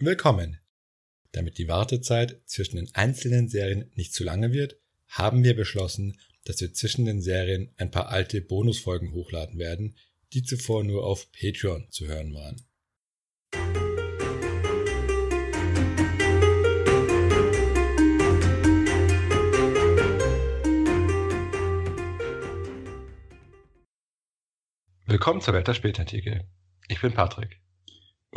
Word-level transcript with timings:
Willkommen! 0.00 0.60
Damit 1.32 1.58
die 1.58 1.66
Wartezeit 1.66 2.40
zwischen 2.44 2.76
den 2.76 2.94
einzelnen 2.94 3.48
Serien 3.48 3.90
nicht 3.96 4.14
zu 4.14 4.22
lange 4.22 4.52
wird, 4.52 4.76
haben 5.08 5.42
wir 5.42 5.56
beschlossen, 5.56 6.20
dass 6.44 6.60
wir 6.60 6.72
zwischen 6.72 7.04
den 7.04 7.20
Serien 7.20 7.74
ein 7.78 7.90
paar 7.90 8.08
alte 8.08 8.40
Bonusfolgen 8.40 9.12
hochladen 9.12 9.58
werden, 9.58 9.96
die 10.32 10.44
zuvor 10.44 10.84
nur 10.84 11.04
auf 11.04 11.32
Patreon 11.32 11.90
zu 11.90 12.06
hören 12.06 12.32
waren. 12.32 12.62
Willkommen 25.06 25.40
zur 25.40 25.54
Welt 25.54 25.66
der 25.66 25.74
Spätantike. 25.74 26.46
Ich 26.86 27.00
bin 27.00 27.12
Patrick. 27.14 27.60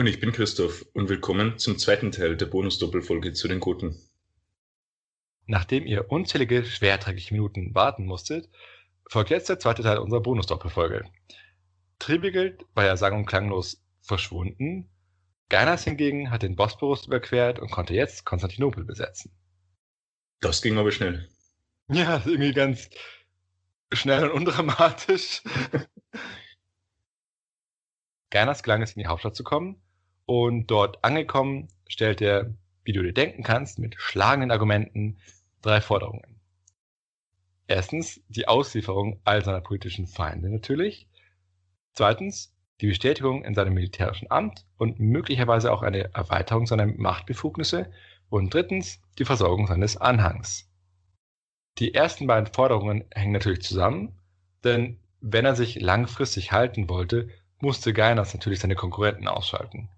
Und 0.02 0.08
ich 0.08 0.20
bin 0.20 0.32
Christoph 0.32 0.84
und 0.94 1.10
willkommen 1.10 1.60
zum 1.60 1.78
zweiten 1.78 2.12
Teil 2.12 2.36
der 2.36 2.48
Bonus-Doppelfolge 2.48 3.34
zu 3.34 3.48
den 3.48 3.60
Guten. 3.60 4.02
Nachdem 5.46 5.86
ihr 5.86 6.10
unzählige 6.10 6.66
schwerträgliche 6.66 7.36
Minuten 7.36 7.76
warten 7.76 8.08
musstet, 8.08 8.50
folgt 9.08 9.30
jetzt 9.30 9.48
der 9.48 9.60
zweite 9.60 9.84
Teil 9.84 10.00
unserer 10.00 10.22
Bonus-Doppelfolge. 10.22 11.06
Tribigeld 12.00 12.66
war 12.74 12.86
ja 12.86 12.98
sang- 12.98 13.16
und 13.16 13.28
klanglos 13.28 13.86
verschwunden. 14.02 14.90
Gainas 15.50 15.84
hingegen 15.84 16.32
hat 16.32 16.42
den 16.42 16.56
Bosporus 16.56 17.06
überquert 17.06 17.60
und 17.60 17.70
konnte 17.70 17.94
jetzt 17.94 18.26
Konstantinopel 18.26 18.84
besetzen. 18.84 19.32
Das 20.40 20.64
ging 20.64 20.80
aber 20.80 20.92
schnell. 20.92 21.30
Ja, 21.90 22.24
irgendwie 22.26 22.54
ganz 22.54 22.90
schnell 23.94 24.24
und 24.24 24.32
undramatisch. 24.32 25.44
Gernas 28.32 28.64
gelang 28.64 28.82
es, 28.82 28.94
in 28.94 29.04
die 29.04 29.08
Hauptstadt 29.08 29.36
zu 29.36 29.44
kommen 29.44 29.80
und 30.32 30.68
dort 30.68 31.04
angekommen 31.04 31.68
stellt 31.90 32.22
er, 32.22 32.56
wie 32.86 32.94
du 32.94 33.04
dir 33.04 33.12
denken 33.12 33.44
kannst, 33.44 33.80
mit 33.80 33.96
schlagenden 34.00 34.50
Argumenten 34.50 35.18
drei 35.62 35.82
Forderungen. 35.82 36.40
Erstens 37.68 38.22
die 38.30 38.48
Auslieferung 38.48 39.20
all 39.26 39.44
seiner 39.44 39.60
politischen 39.60 40.08
Feinde 40.08 40.50
natürlich. 40.50 41.10
Zweitens 41.92 42.56
die 42.80 42.88
Bestätigung 42.88 43.44
in 43.44 43.56
seinem 43.56 43.74
militärischen 43.74 44.32
Amt 44.32 44.66
und 44.78 45.02
möglicherweise 45.02 45.70
auch 45.70 45.82
eine 45.82 46.14
Erweiterung 46.14 46.66
seiner 46.66 46.86
Machtbefugnisse. 46.86 47.92
Und 48.30 48.54
drittens 48.54 49.02
die 49.20 49.26
Versorgung 49.26 49.68
seines 49.68 49.98
Anhangs. 49.98 50.72
Die 51.78 51.94
ersten 51.94 52.26
beiden 52.26 52.54
Forderungen 52.54 53.04
hängen 53.12 53.34
natürlich 53.34 53.64
zusammen, 53.64 54.18
denn 54.64 54.98
wenn 55.20 55.44
er 55.44 55.58
sich 55.58 55.82
langfristig 55.82 56.54
halten 56.54 56.88
wollte, 56.88 57.28
musste 57.60 57.92
Gainas 57.92 58.34
natürlich 58.34 58.62
seine 58.62 58.76
Konkurrenten 58.76 59.28
ausschalten. 59.28 59.90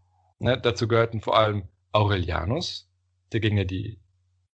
Ne, 0.43 0.59
dazu 0.59 0.89
gehörten 0.89 1.21
vor 1.21 1.37
allem 1.37 1.69
Aurelianus, 1.93 2.91
der 3.31 3.39
gegen 3.39 3.65
die 3.65 4.01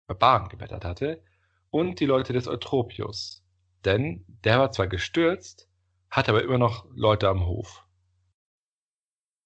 Barbaren 0.06 0.50
gebettert 0.50 0.84
hatte, 0.84 1.22
und 1.70 1.98
die 1.98 2.04
Leute 2.04 2.34
des 2.34 2.46
Eutropius. 2.46 3.42
Denn 3.86 4.26
der 4.44 4.58
war 4.58 4.70
zwar 4.70 4.86
gestürzt, 4.86 5.66
hatte 6.10 6.32
aber 6.32 6.42
immer 6.42 6.58
noch 6.58 6.86
Leute 6.94 7.30
am 7.30 7.46
Hof. 7.46 7.86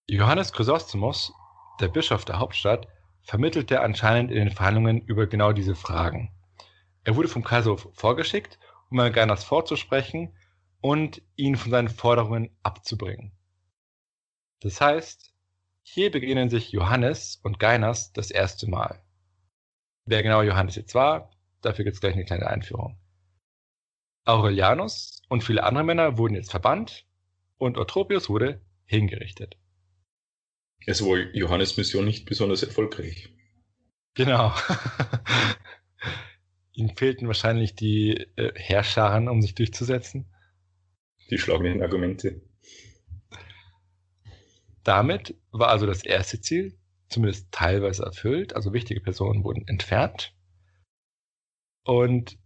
Johannes 0.08 0.52
Chrysostomos, 0.52 1.32
der 1.78 1.86
Bischof 1.86 2.24
der 2.24 2.40
Hauptstadt, 2.40 2.88
vermittelte 3.20 3.80
anscheinend 3.80 4.32
in 4.32 4.38
den 4.38 4.50
Verhandlungen 4.50 5.00
über 5.00 5.28
genau 5.28 5.52
diese 5.52 5.76
Fragen. 5.76 6.34
Er 7.04 7.14
wurde 7.14 7.28
vom 7.28 7.44
Kaiser 7.44 7.78
vorgeschickt, 7.78 8.58
um 8.90 8.98
an 8.98 9.12
Gainas 9.12 9.44
vorzusprechen 9.44 10.36
und 10.80 11.22
ihn 11.36 11.54
von 11.54 11.70
seinen 11.70 11.88
Forderungen 11.88 12.50
abzubringen. 12.64 13.30
Das 14.58 14.80
heißt, 14.80 15.31
hier 15.82 16.10
beginnen 16.10 16.48
sich 16.48 16.72
Johannes 16.72 17.40
und 17.42 17.58
Gainas 17.58 18.12
das 18.12 18.30
erste 18.30 18.68
Mal. 18.68 19.02
Wer 20.04 20.22
genau 20.22 20.42
Johannes 20.42 20.76
jetzt 20.76 20.94
war, 20.94 21.30
dafür 21.60 21.84
gibt 21.84 21.94
es 21.94 22.00
gleich 22.00 22.14
eine 22.14 22.24
kleine 22.24 22.46
Einführung. 22.46 22.98
Aurelianus 24.24 25.22
und 25.28 25.42
viele 25.42 25.64
andere 25.64 25.84
Männer 25.84 26.18
wurden 26.18 26.34
jetzt 26.34 26.50
verbannt 26.50 27.06
und 27.58 27.76
Eutropius 27.76 28.28
wurde 28.28 28.60
hingerichtet. 28.86 29.56
Es 30.86 31.02
war 31.02 31.18
Johannes 31.34 31.76
Mission 31.76 32.04
nicht 32.04 32.26
besonders 32.26 32.62
erfolgreich. 32.62 33.30
Genau. 34.14 34.52
Ihm 36.72 36.96
fehlten 36.96 37.26
wahrscheinlich 37.26 37.74
die 37.74 38.16
äh, 38.36 38.52
Herrscharen, 38.54 39.28
um 39.28 39.42
sich 39.42 39.54
durchzusetzen. 39.54 40.32
Die 41.30 41.38
schlagenden 41.38 41.82
Argumente. 41.82 42.42
Damit 44.84 45.36
war 45.50 45.68
also 45.68 45.86
das 45.86 46.02
erste 46.04 46.40
Ziel 46.40 46.78
zumindest 47.08 47.52
teilweise 47.52 48.04
erfüllt, 48.04 48.56
also 48.56 48.72
wichtige 48.72 49.00
Personen 49.00 49.44
wurden 49.44 49.66
entfernt. 49.68 50.34
Und 51.84 52.38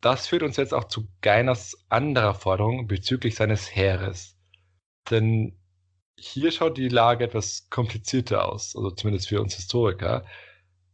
das 0.00 0.26
führt 0.26 0.42
uns 0.42 0.56
jetzt 0.56 0.74
auch 0.74 0.84
zu 0.84 1.08
Geiners 1.20 1.84
anderer 1.88 2.34
Forderung 2.34 2.86
bezüglich 2.86 3.34
seines 3.34 3.74
Heeres. 3.74 4.36
Denn 5.10 5.58
hier 6.18 6.52
schaut 6.52 6.76
die 6.76 6.88
Lage 6.88 7.24
etwas 7.24 7.68
komplizierter 7.70 8.50
aus, 8.50 8.76
also 8.76 8.90
zumindest 8.90 9.28
für 9.28 9.40
uns 9.40 9.54
Historiker. 9.54 10.26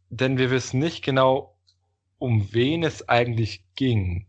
Denn 0.09 0.37
wir 0.37 0.51
wissen 0.51 0.79
nicht 0.79 1.03
genau, 1.03 1.57
um 2.17 2.53
wen 2.53 2.83
es 2.83 3.07
eigentlich 3.07 3.65
ging. 3.75 4.27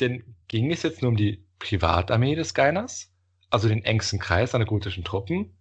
Denn 0.00 0.36
ging 0.48 0.70
es 0.70 0.82
jetzt 0.82 1.02
nur 1.02 1.10
um 1.10 1.16
die 1.16 1.46
Privatarmee 1.58 2.34
des 2.34 2.54
Geiners? 2.54 3.11
Also 3.52 3.68
den 3.68 3.84
engsten 3.84 4.18
Kreis 4.18 4.52
seiner 4.52 4.64
gotischen 4.64 5.04
Truppen, 5.04 5.56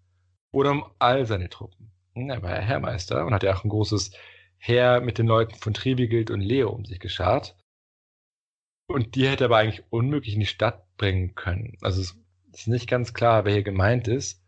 oder 0.51 0.71
um 0.71 0.85
all 0.99 1.25
seine 1.25 1.49
Truppen. 1.49 1.91
Hm, 2.15 2.29
er 2.29 2.41
war 2.41 2.51
ja 2.51 2.61
Heermeister 2.61 3.25
und 3.25 3.33
hatte 3.33 3.53
auch 3.53 3.63
ein 3.63 3.69
großes 3.69 4.11
Heer 4.57 5.01
mit 5.01 5.17
den 5.17 5.27
Leuten 5.27 5.55
von 5.55 5.73
Tribigild 5.73 6.29
und 6.29 6.41
Leo 6.41 6.69
um 6.69 6.85
sich 6.85 6.99
geschart. 6.99 7.55
Und 8.87 9.15
die 9.15 9.27
hätte 9.27 9.45
er 9.45 9.47
aber 9.47 9.57
eigentlich 9.57 9.83
unmöglich 9.89 10.33
in 10.33 10.41
die 10.41 10.45
Stadt 10.45 10.85
bringen 10.97 11.35
können. 11.35 11.77
Also 11.81 12.01
es 12.01 12.17
ist 12.53 12.67
nicht 12.67 12.89
ganz 12.89 13.13
klar, 13.13 13.45
wer 13.45 13.53
hier 13.53 13.63
gemeint 13.63 14.07
ist. 14.07 14.43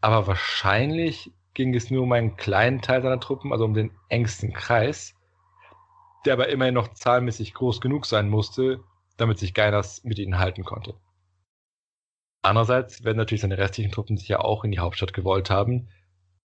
Aber 0.00 0.26
wahrscheinlich 0.26 1.32
ging 1.54 1.74
es 1.74 1.90
nur 1.90 2.02
um 2.02 2.12
einen 2.12 2.36
kleinen 2.36 2.82
Teil 2.82 3.02
seiner 3.02 3.20
Truppen, 3.20 3.52
also 3.52 3.64
um 3.64 3.74
den 3.74 3.90
engsten 4.08 4.52
Kreis, 4.52 5.14
der 6.24 6.34
aber 6.34 6.48
immerhin 6.48 6.74
noch 6.74 6.92
zahlenmäßig 6.92 7.54
groß 7.54 7.80
genug 7.80 8.06
sein 8.06 8.28
musste, 8.28 8.82
damit 9.16 9.38
sich 9.38 9.54
Gainas 9.54 10.04
mit 10.04 10.18
ihnen 10.18 10.38
halten 10.38 10.64
konnte. 10.64 10.94
Andererseits 12.42 13.04
werden 13.04 13.18
natürlich 13.18 13.40
seine 13.40 13.58
restlichen 13.58 13.92
Truppen 13.92 14.16
sich 14.16 14.28
ja 14.28 14.40
auch 14.40 14.64
in 14.64 14.72
die 14.72 14.80
Hauptstadt 14.80 15.12
gewollt 15.12 15.48
haben, 15.48 15.88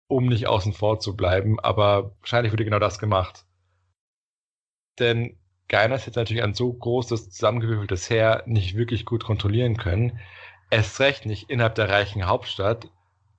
um 0.06 0.26
nicht 0.26 0.46
außen 0.46 0.72
vor 0.72 1.00
zu 1.00 1.16
bleiben, 1.16 1.58
aber 1.60 2.16
wahrscheinlich 2.20 2.52
wurde 2.52 2.64
genau 2.64 2.78
das 2.78 2.98
gemacht. 2.98 3.44
Denn 5.00 5.36
Gainas 5.68 6.06
hätte 6.06 6.18
natürlich 6.18 6.42
ein 6.42 6.54
so 6.54 6.72
großes, 6.72 7.30
zusammengewürfeltes 7.30 8.08
Heer 8.10 8.42
nicht 8.46 8.76
wirklich 8.76 9.04
gut 9.04 9.24
kontrollieren 9.24 9.76
können. 9.76 10.18
Erst 10.70 11.00
recht 11.00 11.26
nicht 11.26 11.50
innerhalb 11.50 11.74
der 11.74 11.88
reichen 11.88 12.26
Hauptstadt, 12.26 12.88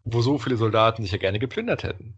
wo 0.03 0.21
so 0.21 0.37
viele 0.37 0.57
Soldaten 0.57 1.03
sich 1.03 1.11
ja 1.11 1.17
gerne 1.17 1.39
geplündert 1.39 1.83
hätten. 1.83 2.17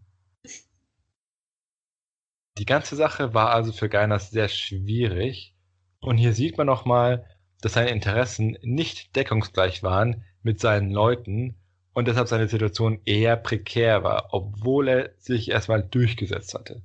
Die 2.58 2.64
ganze 2.64 2.94
Sache 2.94 3.34
war 3.34 3.50
also 3.50 3.72
für 3.72 3.88
Gainas 3.88 4.30
sehr 4.30 4.48
schwierig. 4.48 5.54
Und 6.00 6.16
hier 6.16 6.32
sieht 6.32 6.56
man 6.56 6.66
nochmal, 6.66 7.26
dass 7.64 7.72
seine 7.72 7.90
Interessen 7.90 8.58
nicht 8.60 9.16
deckungsgleich 9.16 9.82
waren 9.82 10.22
mit 10.42 10.60
seinen 10.60 10.90
Leuten 10.90 11.54
und 11.94 12.08
deshalb 12.08 12.28
seine 12.28 12.46
Situation 12.46 13.00
eher 13.06 13.38
prekär 13.38 14.04
war, 14.04 14.34
obwohl 14.34 14.88
er 14.88 15.14
sich 15.16 15.50
erstmal 15.50 15.82
durchgesetzt 15.82 16.52
hatte. 16.52 16.82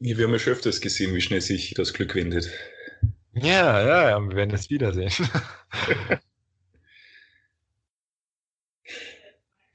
Wir 0.00 0.16
haben 0.24 0.32
ja 0.32 0.40
schon 0.40 0.54
öfters 0.54 0.80
gesehen, 0.80 1.14
wie 1.14 1.20
schnell 1.20 1.40
sich 1.40 1.74
das 1.74 1.92
Glück 1.92 2.16
wendet. 2.16 2.50
Ja, 3.34 3.80
ja, 3.86 4.10
ja, 4.10 4.18
wir 4.20 4.34
werden 4.34 4.52
es 4.52 4.68
wiedersehen. 4.68 5.12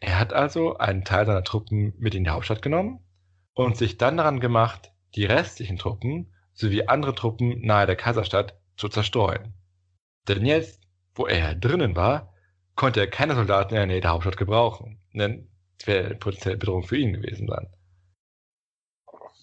er 0.01 0.19
hat 0.19 0.33
also 0.33 0.77
einen 0.77 1.05
Teil 1.05 1.25
seiner 1.25 1.45
Truppen 1.45 1.93
mit 1.97 2.13
in 2.13 2.25
die 2.25 2.29
Hauptstadt 2.29 2.61
genommen 2.61 2.99
und 3.53 3.77
sich 3.77 3.97
dann 3.97 4.17
daran 4.17 4.41
gemacht, 4.41 4.91
die 5.15 5.23
restlichen 5.23 5.77
Truppen 5.77 6.33
sowie 6.53 6.87
andere 6.87 7.15
Truppen 7.15 7.61
nahe 7.65 7.85
der 7.85 7.95
Kaiserstadt 7.95 8.59
zu 8.75 8.89
zerstreuen. 8.89 9.53
Denn 10.27 10.45
jetzt, 10.45 10.81
wo 11.13 11.27
er 11.27 11.55
drinnen 11.55 11.95
war, 11.95 12.33
konnte 12.75 12.99
er 12.99 13.07
keine 13.07 13.35
Soldaten 13.35 13.73
in 13.73 13.77
der 13.77 13.85
Nähe 13.87 14.01
der 14.01 14.11
Hauptstadt 14.11 14.37
gebrauchen, 14.37 14.99
denn 15.13 15.49
es 15.79 15.87
wäre 15.87 16.05
eine 16.05 16.15
potenzielle 16.15 16.57
Bedrohung 16.57 16.83
für 16.83 16.97
ihn 16.97 17.13
gewesen 17.13 17.47
dann. 17.47 17.67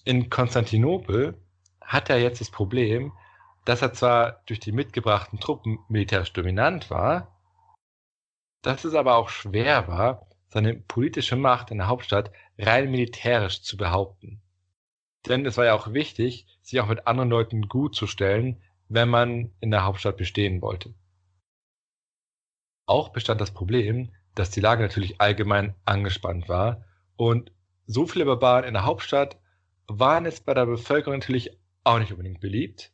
In 0.05 0.29
Konstantinopel 0.31 1.40
hat 1.81 2.11
er 2.11 2.19
jetzt 2.19 2.40
das 2.40 2.50
Problem, 2.50 3.12
dass 3.64 3.82
er 3.82 3.93
zwar 3.93 4.43
durch 4.46 4.58
die 4.58 4.73
mitgebrachten 4.73 5.38
Truppen 5.38 5.79
militärisch 5.88 6.32
dominant 6.32 6.90
war, 6.90 7.38
dass 8.62 8.85
es 8.85 8.94
aber 8.94 9.17
auch 9.17 9.28
schwer 9.28 9.88
war, 9.88 10.26
seine 10.49 10.75
politische 10.75 11.37
Macht 11.37 11.70
in 11.70 11.78
der 11.78 11.88
Hauptstadt 11.88 12.32
rein 12.58 12.90
militärisch 12.90 13.62
zu 13.62 13.76
behaupten. 13.76 14.43
Denn 15.26 15.46
es 15.46 15.56
war 15.56 15.64
ja 15.64 15.75
auch 15.75 15.93
wichtig, 15.93 16.46
sich 16.62 16.81
auch 16.81 16.88
mit 16.88 17.06
anderen 17.06 17.31
Leuten 17.31 17.69
gut 17.69 17.94
zu 17.94 18.06
stellen, 18.06 18.61
wenn 18.92 19.08
man 19.08 19.52
in 19.60 19.70
der 19.70 19.84
Hauptstadt 19.84 20.18
bestehen 20.18 20.60
wollte. 20.60 20.94
Auch 22.86 23.08
bestand 23.08 23.40
das 23.40 23.52
Problem, 23.52 24.12
dass 24.34 24.50
die 24.50 24.60
Lage 24.60 24.82
natürlich 24.82 25.20
allgemein 25.20 25.74
angespannt 25.84 26.48
war 26.48 26.84
und 27.16 27.52
so 27.86 28.06
viele 28.06 28.24
Barbaren 28.24 28.64
in 28.64 28.74
der 28.74 28.84
Hauptstadt 28.84 29.38
waren 29.86 30.24
jetzt 30.24 30.44
bei 30.44 30.54
der 30.54 30.66
Bevölkerung 30.66 31.18
natürlich 31.18 31.58
auch 31.84 31.98
nicht 31.98 32.12
unbedingt 32.12 32.40
beliebt. 32.40 32.92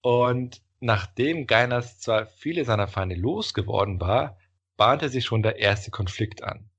Und 0.00 0.62
nachdem 0.80 1.46
Gainas 1.46 1.98
zwar 2.00 2.26
viele 2.26 2.64
seiner 2.64 2.88
Feinde 2.88 3.16
losgeworden 3.16 4.00
war, 4.00 4.38
bahnte 4.76 5.08
sich 5.08 5.24
schon 5.24 5.42
der 5.42 5.58
erste 5.58 5.90
Konflikt 5.90 6.42
an. 6.42 6.70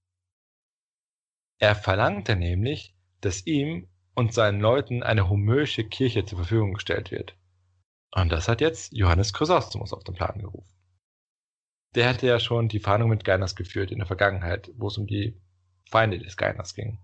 Er 1.60 1.76
verlangte 1.76 2.36
nämlich, 2.36 2.96
dass 3.22 3.46
ihm 3.46 3.88
und 4.16 4.34
seinen 4.34 4.62
Leuten 4.62 5.04
eine 5.04 5.30
homöische 5.30 5.84
Kirche 5.84 6.26
zur 6.26 6.40
Verfügung 6.40 6.74
gestellt 6.74 7.12
wird. 7.12 7.36
Und 8.14 8.30
das 8.30 8.48
hat 8.48 8.62
jetzt 8.62 8.94
Johannes 8.94 9.34
Chrysostomus 9.34 9.94
auf 9.94 10.04
den 10.04 10.16
Plan 10.16 10.40
gerufen. 10.40 10.74
Der 11.96 12.10
hatte 12.10 12.28
ja 12.28 12.40
schon 12.40 12.68
die 12.68 12.80
Fahndung 12.80 13.10
mit 13.10 13.24
Gainas 13.24 13.56
geführt 13.56 13.92
in 13.92 14.00
der 14.00 14.08
Vergangenheit, 14.08 14.72
wo 14.76 14.88
es 14.88 14.98
um 14.98 15.08
die 15.08 15.42
Feinde 15.90 16.20
des 16.20 16.38
Gainas 16.38 16.74
ging. 16.74 17.00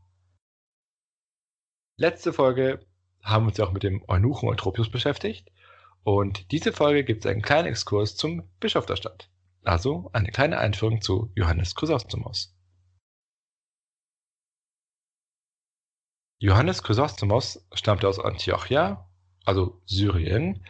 Letzte 1.97 2.33
Folge 2.33 2.85
haben 3.21 3.45
wir 3.45 3.49
uns 3.49 3.57
ja 3.57 3.65
auch 3.65 3.71
mit 3.71 3.83
dem 3.83 4.03
Eunuchen 4.07 4.49
Eutropius 4.49 4.89
beschäftigt. 4.89 5.49
Und 6.03 6.51
diese 6.51 6.73
Folge 6.73 7.03
gibt 7.03 7.23
es 7.23 7.31
einen 7.31 7.41
kleinen 7.41 7.67
Exkurs 7.67 8.15
zum 8.17 8.49
Bischof 8.59 8.85
der 8.85 8.97
Stadt. 8.97 9.29
Also 9.63 10.09
eine 10.11 10.29
kleine 10.31 10.57
Einführung 10.57 11.01
zu 11.01 11.31
Johannes 11.35 11.75
Chrysostomos. 11.75 12.53
Johannes 16.39 16.83
Chrysostomos 16.83 17.65
stammte 17.73 18.07
aus 18.07 18.19
Antiochia, 18.19 19.09
also 19.45 19.81
Syrien, 19.85 20.65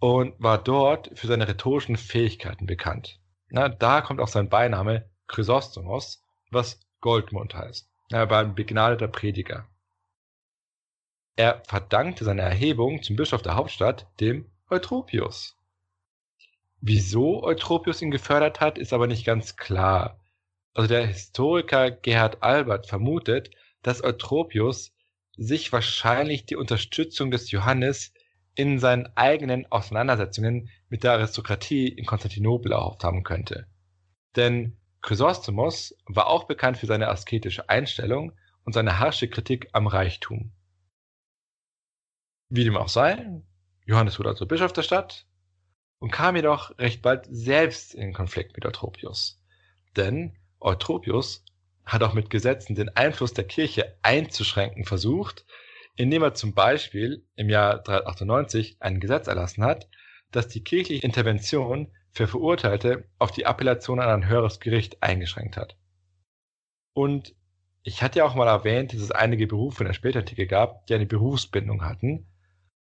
und 0.00 0.34
war 0.42 0.58
dort 0.58 1.10
für 1.14 1.26
seine 1.26 1.46
rhetorischen 1.46 1.96
Fähigkeiten 1.96 2.66
bekannt. 2.66 3.20
Na, 3.50 3.68
da 3.68 4.00
kommt 4.00 4.20
auch 4.20 4.28
sein 4.28 4.48
Beiname 4.48 5.08
Chrysostomos, 5.28 6.24
was 6.50 6.80
Goldmund 7.00 7.54
heißt. 7.54 7.88
Er 8.10 8.28
war 8.30 8.40
ein 8.40 8.54
begnadeter 8.54 9.08
Prediger. 9.08 9.68
Er 11.36 11.62
verdankte 11.66 12.24
seine 12.24 12.42
Erhebung 12.42 13.02
zum 13.02 13.16
Bischof 13.16 13.42
der 13.42 13.54
Hauptstadt 13.54 14.06
dem 14.20 14.50
Eutropius. 14.68 15.56
Wieso 16.80 17.42
Eutropius 17.42 18.02
ihn 18.02 18.10
gefördert 18.10 18.60
hat, 18.60 18.78
ist 18.78 18.92
aber 18.92 19.06
nicht 19.06 19.24
ganz 19.24 19.56
klar. 19.56 20.18
Also 20.74 20.88
der 20.88 21.06
Historiker 21.06 21.90
Gerhard 21.90 22.42
Albert 22.42 22.86
vermutet, 22.86 23.50
dass 23.82 24.02
Eutropius 24.02 24.92
sich 25.36 25.72
wahrscheinlich 25.72 26.46
die 26.46 26.56
Unterstützung 26.56 27.30
des 27.30 27.50
Johannes 27.50 28.12
in 28.54 28.78
seinen 28.78 29.08
eigenen 29.16 29.70
Auseinandersetzungen 29.70 30.70
mit 30.88 31.04
der 31.04 31.12
Aristokratie 31.12 31.88
in 31.88 32.06
Konstantinopel 32.06 32.72
erhofft 32.72 33.04
haben 33.04 33.22
könnte. 33.22 33.66
Denn 34.36 34.76
Chrysostomos 35.02 35.96
war 36.06 36.26
auch 36.26 36.44
bekannt 36.44 36.76
für 36.76 36.86
seine 36.86 37.08
asketische 37.08 37.68
Einstellung 37.68 38.32
und 38.64 38.72
seine 38.72 38.98
harsche 38.98 39.28
Kritik 39.28 39.68
am 39.72 39.86
Reichtum. 39.86 40.52
Wie 42.48 42.64
dem 42.64 42.76
auch 42.76 42.88
sei, 42.88 43.42
Johannes 43.86 44.18
wurde 44.18 44.30
also 44.30 44.46
Bischof 44.46 44.72
der 44.72 44.82
Stadt 44.82 45.26
und 45.98 46.10
kam 46.10 46.36
jedoch 46.36 46.76
recht 46.78 47.02
bald 47.02 47.26
selbst 47.30 47.94
in 47.94 48.12
Konflikt 48.12 48.56
mit 48.56 48.66
Eutropius. 48.66 49.42
Denn 49.96 50.36
Eutropius 50.60 51.44
hat 51.84 52.02
auch 52.02 52.12
mit 52.12 52.30
Gesetzen 52.30 52.74
den 52.74 52.88
Einfluss 52.90 53.32
der 53.32 53.46
Kirche 53.46 53.96
einzuschränken 54.02 54.84
versucht, 54.84 55.46
indem 55.96 56.22
er 56.22 56.34
zum 56.34 56.54
Beispiel 56.54 57.26
im 57.36 57.48
Jahr 57.48 57.82
398 57.82 58.76
ein 58.80 59.00
Gesetz 59.00 59.26
erlassen 59.26 59.64
hat, 59.64 59.88
das 60.30 60.48
die 60.48 60.62
kirchliche 60.62 61.04
Intervention 61.04 61.88
für 62.10 62.26
Verurteilte 62.26 63.08
auf 63.18 63.30
die 63.30 63.44
Appellation 63.44 64.00
an 64.00 64.08
ein 64.08 64.28
höheres 64.28 64.60
Gericht 64.60 65.02
eingeschränkt 65.02 65.56
hat. 65.56 65.76
Und 66.92 67.34
ich 67.82 68.02
hatte 68.02 68.18
ja 68.18 68.24
auch 68.24 68.34
mal 68.34 68.48
erwähnt, 68.48 68.92
dass 68.92 69.00
es 69.00 69.10
einige 69.10 69.46
Berufe 69.46 69.82
in 69.82 69.86
der 69.86 69.94
Spätantike 69.94 70.46
gab, 70.46 70.86
die 70.86 70.94
eine 70.94 71.06
Berufsbindung 71.06 71.84
hatten, 71.84 72.26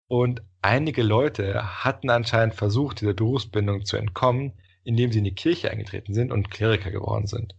und 0.06 0.42
einige 0.60 1.02
Leute 1.02 1.82
hatten 1.84 2.10
anscheinend 2.10 2.54
versucht, 2.54 3.00
dieser 3.00 3.14
Berufsbindung 3.14 3.84
zu 3.84 3.96
entkommen, 3.96 4.52
indem 4.84 5.10
sie 5.10 5.18
in 5.18 5.24
die 5.24 5.34
Kirche 5.34 5.70
eingetreten 5.70 6.12
sind 6.12 6.30
und 6.30 6.50
Kleriker 6.50 6.90
geworden 6.90 7.26
sind. 7.26 7.56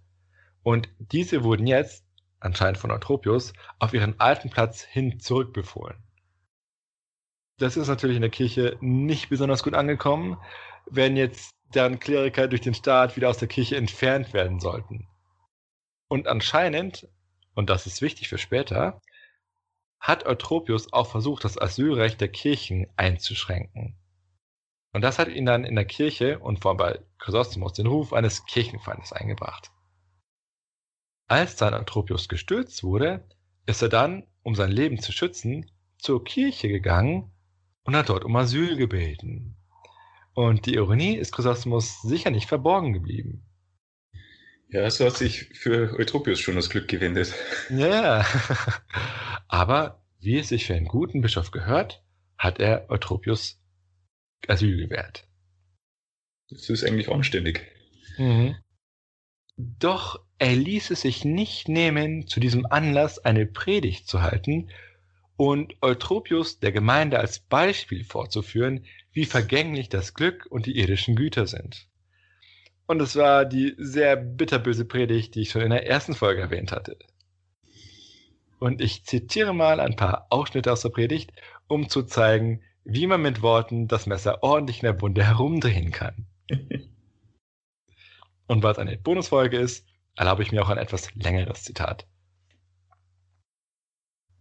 Und 0.62 0.90
diese 1.00 1.44
wurden 1.44 1.68
jetzt, 1.68 2.05
anscheinend 2.40 2.78
von 2.78 2.92
Eutropius, 2.92 3.54
auf 3.80 3.94
ihren 3.94 4.20
alten 4.20 4.50
Platz 4.50 4.84
hin 4.84 5.20
zurückbefohlen. 5.20 5.98
Das 7.58 7.78
ist 7.78 7.88
natürlich 7.88 8.18
in 8.18 8.22
der 8.22 8.32
Kirche 8.32 8.78
nicht 8.82 9.30
besonders 9.30 9.64
gut 9.64 9.74
angekommen, 9.74 10.38
wenn 10.88 11.16
jetzt 11.16 11.52
deren 11.74 12.00
Kleriker 12.00 12.48
durch 12.48 12.62
den 12.62 12.74
Staat 12.74 13.16
wieder 13.16 13.30
aus 13.30 13.38
der 13.38 13.48
Kirche 13.48 13.78
entfernt 13.78 14.34
werden 14.34 14.60
sollten. 14.60 15.08
Und 16.08 16.28
anscheinend, 16.28 17.08
und 17.56 17.70
das 17.70 17.88
ist 17.88 18.02
wichtig 18.02 18.30
für 18.30 18.38
später, 18.38 19.02
hat 20.00 20.26
Eutropius 20.26 20.94
auch 20.94 21.08
versucht, 21.10 21.44
das 21.44 21.60
Asylrecht 21.60 22.22
der 22.22 22.28
Kirchen 22.28 22.88
einzuschränken. 22.96 23.98
Und 24.94 25.02
das 25.02 25.20
hat 25.20 25.30
ihn 25.30 25.46
dann 25.46 25.66
in 25.66 25.76
der 25.76 25.86
Kirche 25.86 26.40
und 26.40 26.62
vor 26.62 26.72
allem 26.72 26.78
bei 26.78 27.00
Chrysostomos 27.18 27.74
den 27.74 27.88
Ruf 27.88 28.14
eines 28.14 28.46
Kirchenfeindes 28.46 29.14
eingebracht. 29.14 29.72
Als 31.28 31.56
dann 31.56 31.74
Eutropius 31.74 32.30
gestürzt 32.30 32.84
wurde, 32.84 33.28
ist 33.66 33.82
er 33.82 33.90
dann, 33.90 34.28
um 34.44 34.54
sein 34.54 34.72
Leben 34.72 35.00
zu 35.00 35.12
schützen, 35.12 35.72
zur 35.98 36.24
Kirche 36.24 36.68
gegangen 36.68 37.32
und 37.84 37.96
hat 37.96 38.10
dort 38.10 38.26
um 38.26 38.36
Asyl 38.36 38.76
gebeten. 38.78 39.58
Und 40.34 40.66
die 40.66 40.76
Ironie 40.76 41.16
ist 41.16 41.32
Chrysostomos 41.32 42.02
sicher 42.02 42.30
nicht 42.30 42.48
verborgen 42.48 42.94
geblieben. 42.94 43.46
Ja, 44.70 44.90
so 44.92 45.06
hat 45.06 45.18
sich 45.18 45.50
für 45.58 45.96
Eutropius 45.98 46.40
schon 46.40 46.56
das 46.56 46.70
Glück 46.70 46.88
gewendet. 46.88 47.34
Ja, 47.70 48.26
aber 49.48 50.04
wie 50.20 50.38
es 50.38 50.50
sich 50.50 50.66
für 50.66 50.76
einen 50.76 50.88
guten 50.88 51.22
Bischof 51.22 51.52
gehört, 51.52 52.04
hat 52.38 52.60
er 52.60 52.90
Eutropius 52.90 53.62
Asyl 54.48 54.78
gewährt. 54.78 55.28
Das 56.50 56.70
ist 56.70 56.84
eigentlich 56.84 57.10
anständig. 57.10 57.66
Mhm. 58.18 58.56
Doch 59.58 60.20
er 60.38 60.56
ließ 60.56 60.92
es 60.92 61.02
sich 61.02 61.24
nicht 61.24 61.70
nehmen, 61.70 62.28
zu 62.28 62.40
diesem 62.40 62.66
Anlass 62.66 63.20
eine 63.20 63.46
Predigt 63.46 64.08
zu 64.08 64.22
halten 64.22 64.70
und 65.38 65.76
Eutropius 65.82 66.60
der 66.60 66.72
Gemeinde 66.72 67.20
als 67.20 67.40
Beispiel 67.40 68.04
vorzuführen, 68.04 68.86
wie 69.14 69.26
vergänglich 69.26 69.88
das 69.90 70.14
Glück 70.14 70.46
und 70.50 70.66
die 70.66 70.78
irdischen 70.78 71.16
Güter 71.16 71.48
sind. 71.48 71.88
Und 72.86 73.02
es 73.02 73.16
war 73.16 73.46
die 73.46 73.76
sehr 73.78 74.16
bitterböse 74.16 74.86
Predigt, 74.86 75.36
die 75.36 75.42
ich 75.42 75.52
schon 75.52 75.62
in 75.62 75.72
der 75.72 75.88
ersten 75.88 76.14
Folge 76.14 76.42
erwähnt 76.42 76.72
hatte. 76.72 76.98
Und 78.60 78.82
ich 78.82 79.06
zitiere 79.06 79.54
mal 79.54 79.80
ein 79.80 79.96
paar 79.96 80.28
Ausschnitte 80.30 80.72
aus 80.72 80.82
der 80.82 80.90
Predigt, 80.90 81.32
um 81.68 81.90
zu 81.90 82.04
zeigen, 82.04 82.62
wie 82.84 83.08
man 83.08 83.22
mit 83.22 83.42
Worten 83.42 83.88
das 83.88 84.06
Messer 84.06 84.44
ordentlich 84.44 84.84
in 84.84 84.86
der 84.86 85.02
Wunde 85.02 85.24
herumdrehen 85.24 85.92
kann. 85.92 86.26
Und 88.48 88.64
weil 88.64 88.74
es 88.74 88.80
eine 88.80 88.98
Bonusfolge 88.98 89.58
ist, 89.58 89.88
erlaube 90.16 90.44
ich 90.44 90.52
mir 90.52 90.64
auch 90.64 90.70
ein 90.70 90.78
etwas 90.78 91.14
längeres 91.16 91.64
Zitat. 91.64 92.08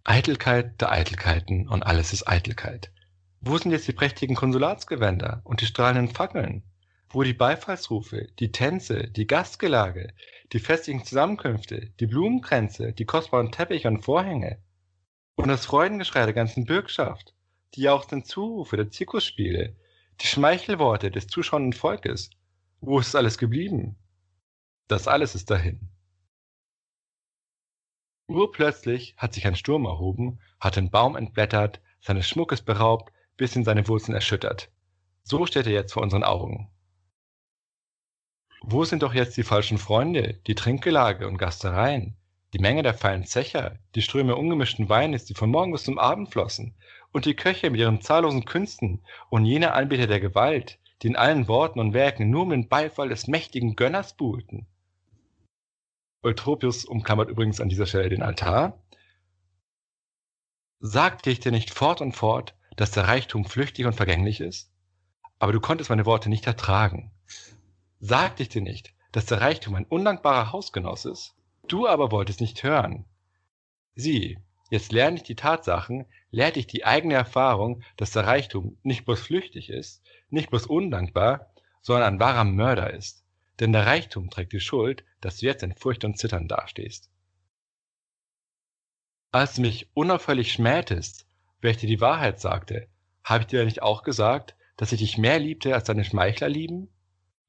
Eitelkeit 0.05 0.81
der 0.81 0.93
Eitelkeiten 0.93 1.69
und 1.69 1.83
alles 1.83 2.13
ist 2.13 2.29
Eitelkeit. 2.29 2.93
Wo 3.41 3.57
sind 3.57 3.73
jetzt 3.73 3.89
die 3.89 3.93
prächtigen 3.93 4.37
Konsulatsgewänder 4.37 5.41
und 5.45 5.61
die 5.61 5.67
strahlenden 5.67 6.15
Fackeln? 6.15 6.63
wo 7.15 7.23
die 7.23 7.33
Beifallsrufe, 7.33 8.27
die 8.41 8.51
Tänze, 8.51 9.09
die 9.09 9.29
Gastgelage, 9.29 10.13
die 10.53 10.59
festlichen 10.59 11.05
Zusammenkünfte, 11.05 11.93
die 12.01 12.07
Blumenkränze, 12.07 12.93
die 12.93 13.05
kostbaren 13.05 13.53
Teppiche 13.53 13.87
und 13.87 14.03
Vorhänge 14.03 14.59
und 15.37 15.49
das 15.49 15.65
Freudengeschrei 15.65 16.25
der 16.25 16.35
ganzen 16.35 16.65
Bürgschaft, 16.65 17.33
die 17.75 17.83
jauchzenden 17.83 18.27
Zurufe 18.27 18.77
der 18.77 18.91
Zirkusspiele, 18.91 19.77
die 20.21 20.27
Schmeichelworte 20.27 21.13
des 21.13 21.29
zuschauenden 21.29 21.73
Volkes. 21.73 22.31
Wo 22.87 22.99
ist 22.99 23.17
alles 23.17 23.39
geblieben? 23.39 23.97
Das 24.89 25.09
alles 25.09 25.35
ist 25.35 25.51
dahin. 25.51 25.89
Urplötzlich 28.29 29.15
hat 29.17 29.33
sich 29.33 29.47
ein 29.47 29.57
Sturm 29.57 29.87
erhoben, 29.87 30.39
hat 30.61 30.77
den 30.77 30.91
Baum 30.91 31.17
entblättert, 31.17 31.81
seines 32.03 32.29
Schmuckes 32.29 32.61
beraubt, 32.61 33.11
bis 33.39 33.57
in 33.57 33.65
seine 33.65 33.89
Wurzeln 33.89 34.15
erschüttert. 34.15 34.71
So 35.23 35.47
steht 35.47 35.65
er 35.67 35.73
jetzt 35.73 35.95
vor 35.95 36.03
unseren 36.03 36.25
Augen. 36.25 36.71
Wo 38.61 38.85
sind 38.85 39.03
doch 39.03 39.15
jetzt 39.15 39.39
die 39.39 39.45
falschen 39.45 39.79
Freunde, 39.79 40.41
die 40.47 40.55
Trinkgelage 40.55 41.27
und 41.27 41.39
Gastereien, 41.39 42.19
die 42.53 42.59
Menge 42.59 42.83
der 42.83 42.93
feinen 42.93 43.25
Zecher, 43.25 43.79
die 43.95 44.03
Ströme 44.03 44.37
ungemischten 44.37 44.91
Weines, 44.91 45.25
die 45.25 45.35
von 45.35 45.51
morgen 45.51 45.73
bis 45.73 45.85
zum 45.85 45.99
Abend 45.99 46.31
flossen, 46.31 46.77
und 47.13 47.25
die 47.25 47.35
Köche 47.35 47.71
mit 47.71 47.81
ihren 47.81 48.03
zahllosen 48.03 48.45
Künsten 48.45 49.03
und 49.31 49.47
jene 49.47 49.73
Anbieter 49.73 50.07
der 50.07 50.21
Gewalt, 50.21 50.79
die 51.05 51.09
in 51.09 51.17
allen 51.17 51.49
Worten 51.49 51.81
und 51.81 51.93
Werken 51.93 52.31
nur 52.31 52.43
um 52.43 52.51
den 52.51 52.67
Beifall 52.67 53.11
des 53.11 53.29
mächtigen 53.29 53.77
Gönners 53.77 54.17
buhlten? 54.17 54.67
Eutropius 56.23 56.87
umklammert 56.87 57.29
übrigens 57.29 57.61
an 57.61 57.69
dieser 57.69 57.85
Stelle 57.85 58.09
den 58.09 58.23
Altar. 58.23 58.83
Sagte 60.81 61.31
ich 61.31 61.41
dir 61.41 61.53
nicht 61.53 61.71
fort 61.71 62.01
und 62.01 62.13
fort, 62.13 62.57
dass 62.77 62.91
der 62.91 63.07
Reichtum 63.07 63.45
flüchtig 63.45 63.85
und 63.85 63.93
vergänglich 63.93 64.41
ist? 64.41 64.73
Aber 65.39 65.53
du 65.53 65.61
konntest 65.61 65.91
meine 65.91 66.07
Worte 66.07 66.31
nicht 66.31 66.47
ertragen. 66.47 67.13
Sagte 68.01 68.43
ich 68.43 68.49
dir 68.49 68.63
nicht, 68.63 68.95
dass 69.13 69.27
der 69.27 69.43
Reichtum 69.43 69.75
ein 69.75 69.85
undankbarer 69.85 70.53
Hausgenoss 70.53 71.05
ist? 71.05 71.35
Du 71.69 71.87
aber 71.87 72.13
wolltest 72.13 72.41
nicht 72.41 72.63
hören. 72.63 73.05
Sieh, 73.95 74.39
jetzt 74.71 74.91
lerne 74.91 75.19
ich 75.19 75.23
die 75.23 75.37
Tatsachen, 75.37 76.07
lehrt 76.31 76.57
dich 76.57 76.67
die 76.67 76.87
eigene 76.87 77.15
Erfahrung, 77.15 77.83
dass 77.99 78.13
der 78.13 78.27
Reichtum 78.27 78.79
nicht 78.83 79.05
bloß 79.05 79.21
flüchtig 79.21 79.69
ist, 79.69 80.03
nicht 80.35 80.51
bloß 80.51 80.67
undankbar, 80.67 81.51
sondern 81.81 82.15
ein 82.15 82.21
wahrer 82.21 82.45
Mörder 82.45 82.93
ist. 82.93 83.25
Denn 83.61 83.73
der 83.73 83.87
Reichtum 83.87 84.31
trägt 84.31 84.53
die 84.53 84.61
Schuld, 84.61 85.05
dass 85.21 85.39
du 85.39 85.47
jetzt 85.47 85.63
in 85.63 85.75
Furcht 85.75 86.05
und 86.05 86.19
Zittern 86.19 86.49
dastehst. 86.49 87.11
Als 89.33 89.55
du 89.55 89.63
mich 89.63 89.89
unaufhörlich 89.95 90.53
schmähtest, 90.53 91.27
wer 91.61 91.71
ich 91.73 91.77
dir 91.79 91.89
die 91.89 92.01
Wahrheit 92.01 92.41
sagte, 92.41 92.89
habe 93.23 93.43
ich 93.43 93.47
dir 93.49 93.65
nicht 93.65 93.83
auch 93.83 94.03
gesagt, 94.03 94.55
dass 94.77 94.93
ich 94.93 95.01
dich 95.01 95.19
mehr 95.19 95.39
liebte 95.39 95.75
als 95.75 95.85
deine 95.85 96.05
Schmeichler 96.05 96.49
lieben? 96.49 96.89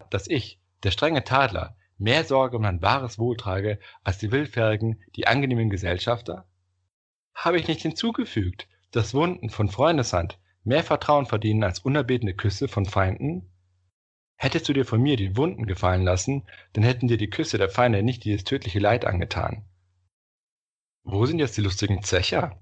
Dass 0.09 0.27
ich, 0.27 0.59
der 0.83 0.91
strenge 0.91 1.23
Tadler, 1.23 1.75
mehr 1.97 2.23
Sorge 2.23 2.57
um 2.57 2.63
dein 2.63 2.81
wahres 2.81 3.19
Wohl 3.19 3.37
trage 3.37 3.79
als 4.03 4.17
die 4.17 4.31
willfährigen, 4.31 5.01
die 5.15 5.27
angenehmen 5.27 5.69
Gesellschafter? 5.69 6.47
Habe 7.33 7.57
ich 7.57 7.67
nicht 7.67 7.81
hinzugefügt, 7.81 8.67
dass 8.91 9.13
Wunden 9.13 9.49
von 9.49 9.69
Freundeshand 9.69 10.39
mehr 10.65 10.83
Vertrauen 10.83 11.25
verdienen 11.25 11.63
als 11.63 11.79
unerbetene 11.79 12.33
Küsse 12.33 12.67
von 12.67 12.85
Feinden? 12.85 13.49
Hättest 14.37 14.67
du 14.67 14.73
dir 14.73 14.85
von 14.85 15.01
mir 15.01 15.15
die 15.15 15.37
Wunden 15.37 15.65
gefallen 15.65 16.03
lassen, 16.03 16.43
dann 16.73 16.83
hätten 16.83 17.07
dir 17.07 17.17
die 17.17 17.29
Küsse 17.29 17.57
der 17.57 17.69
Feinde 17.69 18.03
nicht 18.03 18.25
dieses 18.25 18.43
tödliche 18.43 18.79
Leid 18.79 19.05
angetan. 19.05 19.65
Wo 21.03 21.25
sind 21.25 21.39
jetzt 21.39 21.55
die 21.55 21.61
lustigen 21.61 22.03
Zecher? 22.03 22.59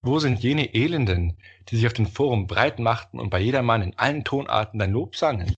Wo 0.00 0.20
sind 0.20 0.38
jene 0.38 0.74
Elenden, 0.74 1.38
die 1.68 1.76
sich 1.76 1.86
auf 1.86 1.92
den 1.92 2.06
Forum 2.06 2.46
breit 2.46 2.78
machten 2.78 3.18
und 3.18 3.30
bei 3.30 3.40
jedermann 3.40 3.82
in 3.82 3.98
allen 3.98 4.24
Tonarten 4.24 4.78
dein 4.78 4.92
Lob 4.92 5.16
sangen? 5.16 5.54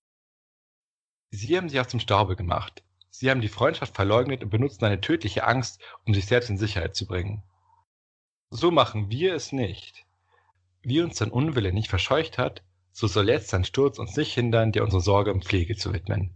Sie 1.30 1.56
haben 1.56 1.68
sich 1.68 1.78
aus 1.78 1.88
dem 1.88 2.00
Staube 2.00 2.36
gemacht. 2.36 2.82
Sie 3.10 3.30
haben 3.30 3.42
die 3.42 3.48
Freundschaft 3.48 3.94
verleugnet 3.94 4.42
und 4.42 4.50
benutzen 4.50 4.84
eine 4.84 5.00
tödliche 5.00 5.44
Angst, 5.44 5.82
um 6.06 6.14
sich 6.14 6.26
selbst 6.26 6.48
in 6.48 6.56
Sicherheit 6.56 6.96
zu 6.96 7.06
bringen. 7.06 7.42
So 8.50 8.70
machen 8.70 9.10
wir 9.10 9.34
es 9.34 9.52
nicht. 9.52 10.06
Wie 10.82 11.00
uns 11.00 11.16
dein 11.16 11.30
Unwille 11.30 11.72
nicht 11.72 11.88
verscheucht 11.88 12.38
hat, 12.38 12.62
so 12.92 13.06
soll 13.06 13.28
jetzt 13.28 13.52
dein 13.52 13.64
Sturz 13.64 13.98
uns 13.98 14.16
nicht 14.16 14.34
hindern, 14.34 14.72
dir 14.72 14.82
unsere 14.82 15.02
Sorge 15.02 15.32
und 15.32 15.44
Pflege 15.44 15.76
zu 15.76 15.92
widmen. 15.92 16.34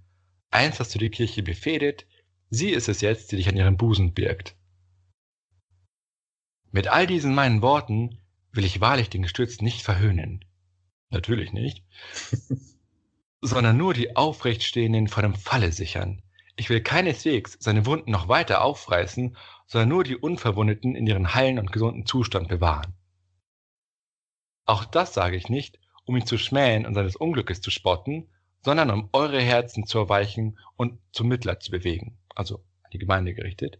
Einst 0.50 0.80
hast 0.80 0.94
du 0.94 0.98
die 0.98 1.10
Kirche 1.10 1.42
befehdet, 1.42 2.06
sie 2.50 2.70
ist 2.70 2.88
es 2.88 3.00
jetzt, 3.00 3.32
die 3.32 3.36
dich 3.36 3.48
an 3.48 3.56
ihren 3.56 3.76
Busen 3.76 4.14
birgt. 4.14 4.56
Mit 6.70 6.88
all 6.88 7.06
diesen 7.06 7.34
meinen 7.34 7.62
Worten 7.62 8.18
will 8.52 8.64
ich 8.64 8.80
wahrlich 8.80 9.10
den 9.10 9.22
Gestürzten 9.22 9.64
nicht 9.64 9.82
verhöhnen. 9.82 10.44
Natürlich 11.10 11.52
nicht. 11.52 11.84
sondern 13.44 13.76
nur 13.76 13.92
die 13.92 14.16
Aufrechtstehenden 14.16 15.06
vor 15.06 15.22
dem 15.22 15.34
Falle 15.34 15.70
sichern. 15.70 16.22
Ich 16.56 16.70
will 16.70 16.80
keineswegs 16.80 17.56
seine 17.60 17.84
Wunden 17.84 18.10
noch 18.10 18.28
weiter 18.28 18.62
aufreißen, 18.62 19.36
sondern 19.66 19.88
nur 19.90 20.04
die 20.04 20.16
Unverwundeten 20.16 20.94
in 20.94 21.06
ihren 21.06 21.34
heilen 21.34 21.58
und 21.58 21.70
gesunden 21.70 22.06
Zustand 22.06 22.48
bewahren. 22.48 22.94
Auch 24.66 24.84
das 24.84 25.12
sage 25.12 25.36
ich 25.36 25.48
nicht, 25.48 25.78
um 26.06 26.16
ihn 26.16 26.26
zu 26.26 26.38
schmähen 26.38 26.86
und 26.86 26.94
seines 26.94 27.16
Unglückes 27.16 27.60
zu 27.60 27.70
spotten, 27.70 28.28
sondern 28.62 28.90
um 28.90 29.10
eure 29.12 29.40
Herzen 29.40 29.86
zu 29.86 29.98
erweichen 29.98 30.58
und 30.76 30.98
zum 31.12 31.28
Mitleid 31.28 31.62
zu 31.62 31.70
bewegen, 31.70 32.18
also 32.34 32.56
an 32.82 32.90
die 32.92 32.98
Gemeinde 32.98 33.34
gerichtet, 33.34 33.78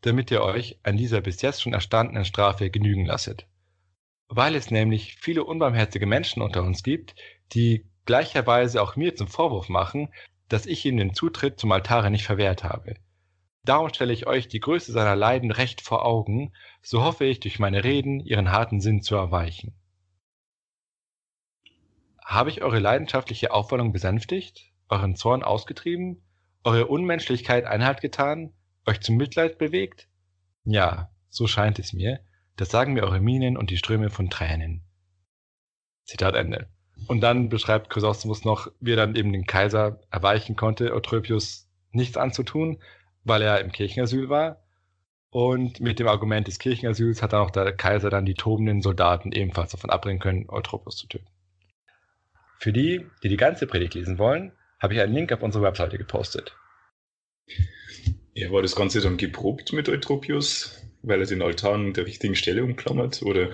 damit 0.00 0.30
ihr 0.32 0.42
euch 0.42 0.78
an 0.82 0.96
dieser 0.96 1.20
bis 1.20 1.40
jetzt 1.40 1.62
schon 1.62 1.72
erstandenen 1.72 2.24
Strafe 2.24 2.70
genügen 2.70 3.06
lasset. 3.06 3.46
Weil 4.26 4.56
es 4.56 4.70
nämlich 4.70 5.14
viele 5.16 5.44
unbarmherzige 5.44 6.06
Menschen 6.06 6.42
unter 6.42 6.64
uns 6.64 6.82
gibt, 6.82 7.14
die 7.52 7.86
gleicherweise 8.04 8.82
auch 8.82 8.96
mir 8.96 9.14
zum 9.14 9.28
Vorwurf 9.28 9.68
machen, 9.68 10.08
dass 10.48 10.66
ich 10.66 10.84
ihm 10.84 10.96
den 10.96 11.14
Zutritt 11.14 11.60
zum 11.60 11.70
Altare 11.70 12.10
nicht 12.10 12.24
verwehrt 12.24 12.64
habe. 12.64 12.94
Darum 13.64 13.88
stelle 13.90 14.12
ich 14.12 14.26
euch 14.26 14.48
die 14.48 14.58
Größe 14.58 14.90
seiner 14.90 15.14
Leiden 15.14 15.52
recht 15.52 15.80
vor 15.80 16.04
Augen, 16.04 16.52
so 16.82 17.04
hoffe 17.04 17.24
ich 17.24 17.38
durch 17.38 17.60
meine 17.60 17.84
Reden 17.84 18.18
ihren 18.18 18.50
harten 18.50 18.80
Sinn 18.80 19.02
zu 19.02 19.14
erweichen. 19.14 19.76
Habe 22.32 22.48
ich 22.48 22.62
eure 22.62 22.78
leidenschaftliche 22.78 23.52
Aufwallung 23.52 23.92
besänftigt, 23.92 24.72
euren 24.88 25.16
Zorn 25.16 25.42
ausgetrieben, 25.42 26.22
eure 26.64 26.86
Unmenschlichkeit 26.86 27.66
Einhalt 27.66 28.00
getan 28.00 28.54
euch 28.86 29.02
zum 29.02 29.18
Mitleid 29.18 29.58
bewegt? 29.58 30.08
Ja, 30.64 31.10
so 31.28 31.46
scheint 31.46 31.78
es 31.78 31.92
mir. 31.92 32.20
Das 32.56 32.70
sagen 32.70 32.94
mir 32.94 33.02
eure 33.02 33.20
Mienen 33.20 33.58
und 33.58 33.68
die 33.68 33.76
Ströme 33.76 34.08
von 34.08 34.30
Tränen. 34.30 34.82
Zitat 36.04 36.34
Ende. 36.34 36.70
Und 37.06 37.20
dann 37.20 37.50
beschreibt 37.50 37.90
Chrysostomus 37.90 38.46
noch, 38.46 38.68
wie 38.80 38.92
er 38.92 38.96
dann 38.96 39.14
eben 39.14 39.34
den 39.34 39.44
Kaiser 39.44 40.00
erweichen 40.10 40.56
konnte, 40.56 40.94
Eutropius 40.94 41.68
nichts 41.90 42.16
anzutun, 42.16 42.78
weil 43.24 43.42
er 43.42 43.60
im 43.60 43.72
Kirchenasyl 43.72 44.30
war. 44.30 44.62
Und 45.28 45.80
mit 45.80 45.98
dem 45.98 46.08
Argument 46.08 46.46
des 46.46 46.58
Kirchenasyls 46.58 47.20
hat 47.20 47.34
dann 47.34 47.42
auch 47.42 47.50
der 47.50 47.76
Kaiser 47.76 48.08
dann 48.08 48.24
die 48.24 48.34
tobenden 48.34 48.80
Soldaten 48.80 49.32
ebenfalls 49.32 49.72
davon 49.72 49.90
abbringen 49.90 50.18
können, 50.18 50.48
Eutropius 50.48 50.96
zu 50.96 51.08
töten. 51.08 51.31
Für 52.62 52.72
die, 52.72 53.04
die 53.24 53.28
die 53.28 53.36
ganze 53.36 53.66
Predigt 53.66 53.94
lesen 53.94 54.18
wollen, 54.18 54.52
habe 54.78 54.94
ich 54.94 55.00
einen 55.00 55.12
Link 55.12 55.32
auf 55.32 55.42
unsere 55.42 55.64
Webseite 55.64 55.98
gepostet. 55.98 56.56
Ja, 58.34 58.52
war 58.52 58.62
das 58.62 58.76
Ganze 58.76 59.00
dann 59.00 59.16
geprobt 59.16 59.72
mit 59.72 59.88
Eutropius, 59.88 60.80
weil 61.02 61.18
er 61.18 61.26
den 61.26 61.42
Altar 61.42 61.74
an 61.74 61.92
der 61.92 62.06
richtigen 62.06 62.36
Stelle 62.36 62.62
umklammert, 62.62 63.20
oder? 63.22 63.50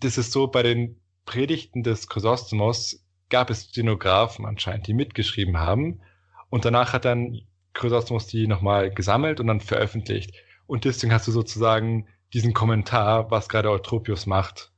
Das 0.00 0.16
ist 0.16 0.32
so, 0.32 0.46
bei 0.46 0.62
den 0.62 0.98
Predigten 1.26 1.82
des 1.82 2.08
Chrysostomos 2.08 3.06
gab 3.28 3.50
es 3.50 3.64
Stenografen 3.64 4.46
anscheinend, 4.46 4.86
die 4.86 4.94
mitgeschrieben 4.94 5.58
haben. 5.58 6.00
Und 6.48 6.64
danach 6.64 6.94
hat 6.94 7.04
dann 7.04 7.42
Chrysostomos 7.74 8.26
die 8.28 8.46
nochmal 8.46 8.90
gesammelt 8.94 9.40
und 9.40 9.46
dann 9.48 9.60
veröffentlicht. 9.60 10.32
Und 10.66 10.86
deswegen 10.86 11.12
hast 11.12 11.28
du 11.28 11.32
sozusagen 11.32 12.08
diesen 12.32 12.54
Kommentar, 12.54 13.30
was 13.30 13.50
gerade 13.50 13.70
Eutropius 13.70 14.24
macht. 14.24 14.72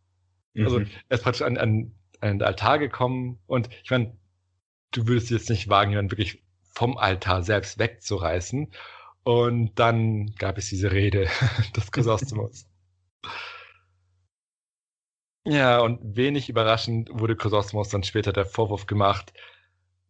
Also, 0.56 0.80
mhm. 0.80 0.86
Also 0.86 0.92
er 1.08 1.14
ist 1.14 1.22
praktisch 1.22 1.42
an, 1.42 1.56
an, 1.56 1.94
an 2.20 2.38
den 2.38 2.42
Altar 2.42 2.78
gekommen 2.78 3.38
und 3.46 3.68
ich 3.82 3.90
meine, 3.90 4.16
du 4.90 5.06
würdest 5.06 5.30
jetzt 5.30 5.50
nicht 5.50 5.68
wagen, 5.68 5.90
jemanden 5.90 6.10
wirklich 6.10 6.42
vom 6.78 6.96
Altar 6.96 7.42
selbst 7.42 7.78
wegzureißen. 7.78 8.70
Und 9.24 9.78
dann 9.78 10.34
gab 10.36 10.58
es 10.58 10.68
diese 10.68 10.92
Rede 10.92 11.28
des 11.76 11.90
Chrysostomos. 11.92 12.66
ja, 15.44 15.80
und 15.80 16.16
wenig 16.16 16.48
überraschend 16.48 17.10
wurde 17.12 17.36
Chrysostomos 17.36 17.88
dann 17.88 18.04
später 18.04 18.32
der 18.32 18.46
Vorwurf 18.46 18.86
gemacht, 18.86 19.32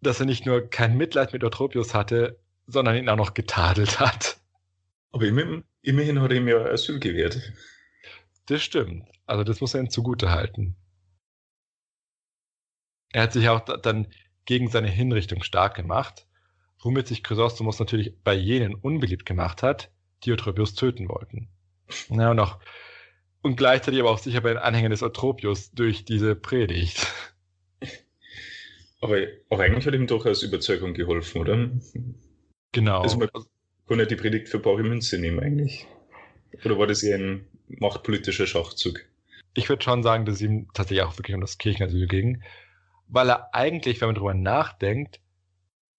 dass 0.01 0.21
er 0.21 0.27
nicht 0.27 0.47
nur 0.47 0.69
kein 0.69 0.97
Mitleid 0.97 1.33
mit 1.33 1.43
Eutropius 1.43 1.95
hatte, 1.95 2.39
sondern 2.67 2.97
ihn 2.97 3.09
auch 3.09 3.17
noch 3.17 3.35
getadelt 3.35 3.99
hat. 3.99 4.39
Aber 5.11 5.25
immerhin, 5.25 5.65
immerhin 5.83 6.21
hat 6.21 6.31
er 6.31 6.37
ihm 6.37 6.49
ja 6.49 6.65
Asyl 6.65 7.01
gewährt. 7.01 7.41
Das 8.47 8.63
stimmt. 8.63 9.09
Also 9.27 9.43
das 9.43 9.61
muss 9.61 9.75
er 9.75 9.81
ihm 9.81 9.91
zugute 9.91 10.31
halten. 10.31 10.77
Er 13.13 13.23
hat 13.23 13.33
sich 13.33 13.49
auch 13.49 13.61
dann 13.61 14.09
gegen 14.45 14.69
seine 14.69 14.89
Hinrichtung 14.89 15.43
stark 15.43 15.75
gemacht 15.75 16.29
womit 16.81 17.09
sich 17.09 17.23
Chrysostomus 17.23 17.79
natürlich 17.79 18.15
bei 18.23 18.35
jenen 18.35 18.75
unbeliebt 18.75 19.27
gemacht 19.27 19.63
hat, 19.63 19.91
die 20.25 20.33
Eutropius 20.33 20.75
töten 20.75 21.09
wollten. 21.09 21.49
Ja, 22.11 22.31
und, 22.31 22.39
auch, 22.39 22.59
und 23.43 23.57
gleichzeitig 23.57 24.01
aber 24.01 24.11
auch 24.11 24.19
sicher 24.19 24.41
bei 24.41 24.51
den 24.51 24.59
Anhängern 24.59 24.91
des 24.91 25.03
Eutropius 25.03 25.73
durch 25.73 26.05
diese 26.05 26.35
Predigt. 26.35 27.07
Aber, 29.01 29.19
aber 29.49 29.63
eigentlich 29.63 29.87
hat 29.87 29.95
ihm 29.95 30.09
doch 30.09 30.27
als 30.27 30.43
Überzeugung 30.43 30.93
geholfen, 30.93 31.41
oder? 31.41 31.71
Genau. 32.73 33.01
Also 33.01 33.17
man 33.17 33.29
kann 33.89 33.99
ja 34.01 34.05
die 34.05 34.17
Predigt 34.17 34.49
für 34.49 34.59
bare 34.59 34.83
Münze 34.83 35.21
nehmen 35.21 35.39
eigentlich. 35.39 35.87
Oder 36.65 36.79
war 36.79 36.89
das 36.89 37.03
eher 37.03 37.17
ein 37.17 37.47
machtpolitischer 37.69 38.47
Schachzug? 38.47 39.05
Ich 39.55 39.69
würde 39.69 39.85
schon 39.85 40.03
sagen, 40.03 40.27
dass 40.27 40.41
ihm 40.41 40.69
tatsächlich 40.75 41.05
auch 41.05 41.17
wirklich 41.17 41.35
um 41.35 41.41
das 41.41 41.59
Kirchenasyl 41.59 42.09
ging, 42.09 42.43
weil 43.09 43.31
er 43.31 43.55
eigentlich, 43.55 44.01
wenn 44.01 44.09
man 44.09 44.15
darüber 44.15 44.35
nachdenkt, 44.35 45.21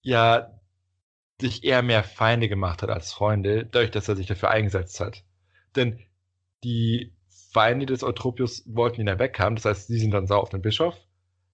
ja 0.02 0.60
sich 1.42 1.64
eher 1.64 1.82
mehr 1.82 2.04
Feinde 2.04 2.50
gemacht 2.50 2.82
hat 2.84 2.90
als 2.90 3.14
Freunde, 3.14 3.66
dadurch, 3.66 3.92
dass 3.92 4.10
er 4.10 4.16
sich 4.16 4.28
dafür 4.28 4.52
eingesetzt 4.52 5.00
hat. 5.00 5.24
Denn 5.76 6.00
die 6.64 7.14
Feinde 7.52 7.86
des 7.86 8.04
Eutropius 8.04 8.64
wollten 8.68 9.02
ihn 9.02 9.08
ja 9.08 9.20
weghaben, 9.20 9.56
das 9.56 9.66
heißt, 9.66 9.88
sie 9.88 10.00
sind 10.00 10.12
dann 10.12 10.28
sauer 10.28 10.42
auf 10.42 10.50
den 10.50 10.62
Bischof. 10.62 10.96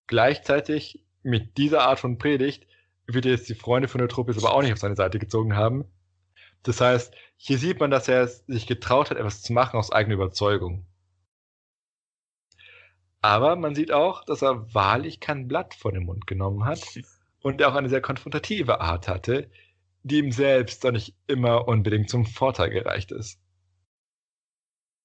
Gleichzeitig 0.07 1.05
mit 1.23 1.57
dieser 1.57 1.83
Art 1.83 1.99
von 1.99 2.17
Predigt 2.17 2.67
wird 3.07 3.25
jetzt 3.25 3.49
die 3.49 3.55
Freunde 3.55 3.87
von 3.87 4.01
Eutropius 4.01 4.43
aber 4.43 4.53
auch 4.53 4.61
nicht 4.61 4.73
auf 4.73 4.79
seine 4.79 4.95
Seite 4.95 5.19
gezogen 5.19 5.55
haben. 5.55 5.85
Das 6.63 6.81
heißt, 6.81 7.13
hier 7.37 7.59
sieht 7.59 7.79
man, 7.79 7.91
dass 7.91 8.07
er 8.07 8.27
sich 8.27 8.65
getraut 8.65 9.11
hat, 9.11 9.17
etwas 9.17 9.43
zu 9.43 9.53
machen 9.53 9.77
aus 9.77 9.91
eigener 9.91 10.15
Überzeugung. 10.15 10.85
Aber 13.25 13.55
man 13.55 13.73
sieht 13.73 13.91
auch, 13.91 14.23
dass 14.23 14.43
er 14.43 14.71
wahrlich 14.75 15.19
kein 15.19 15.47
Blatt 15.47 15.73
vor 15.73 15.91
den 15.91 16.03
Mund 16.03 16.27
genommen 16.27 16.63
hat 16.63 16.85
und 17.41 17.59
er 17.59 17.69
auch 17.69 17.73
eine 17.73 17.89
sehr 17.89 17.99
konfrontative 17.99 18.81
Art 18.81 19.07
hatte, 19.07 19.49
die 20.03 20.19
ihm 20.19 20.31
selbst 20.31 20.83
doch 20.83 20.91
nicht 20.91 21.15
immer 21.25 21.67
unbedingt 21.67 22.07
zum 22.07 22.27
Vorteil 22.27 22.69
gereicht 22.69 23.11
ist. 23.11 23.39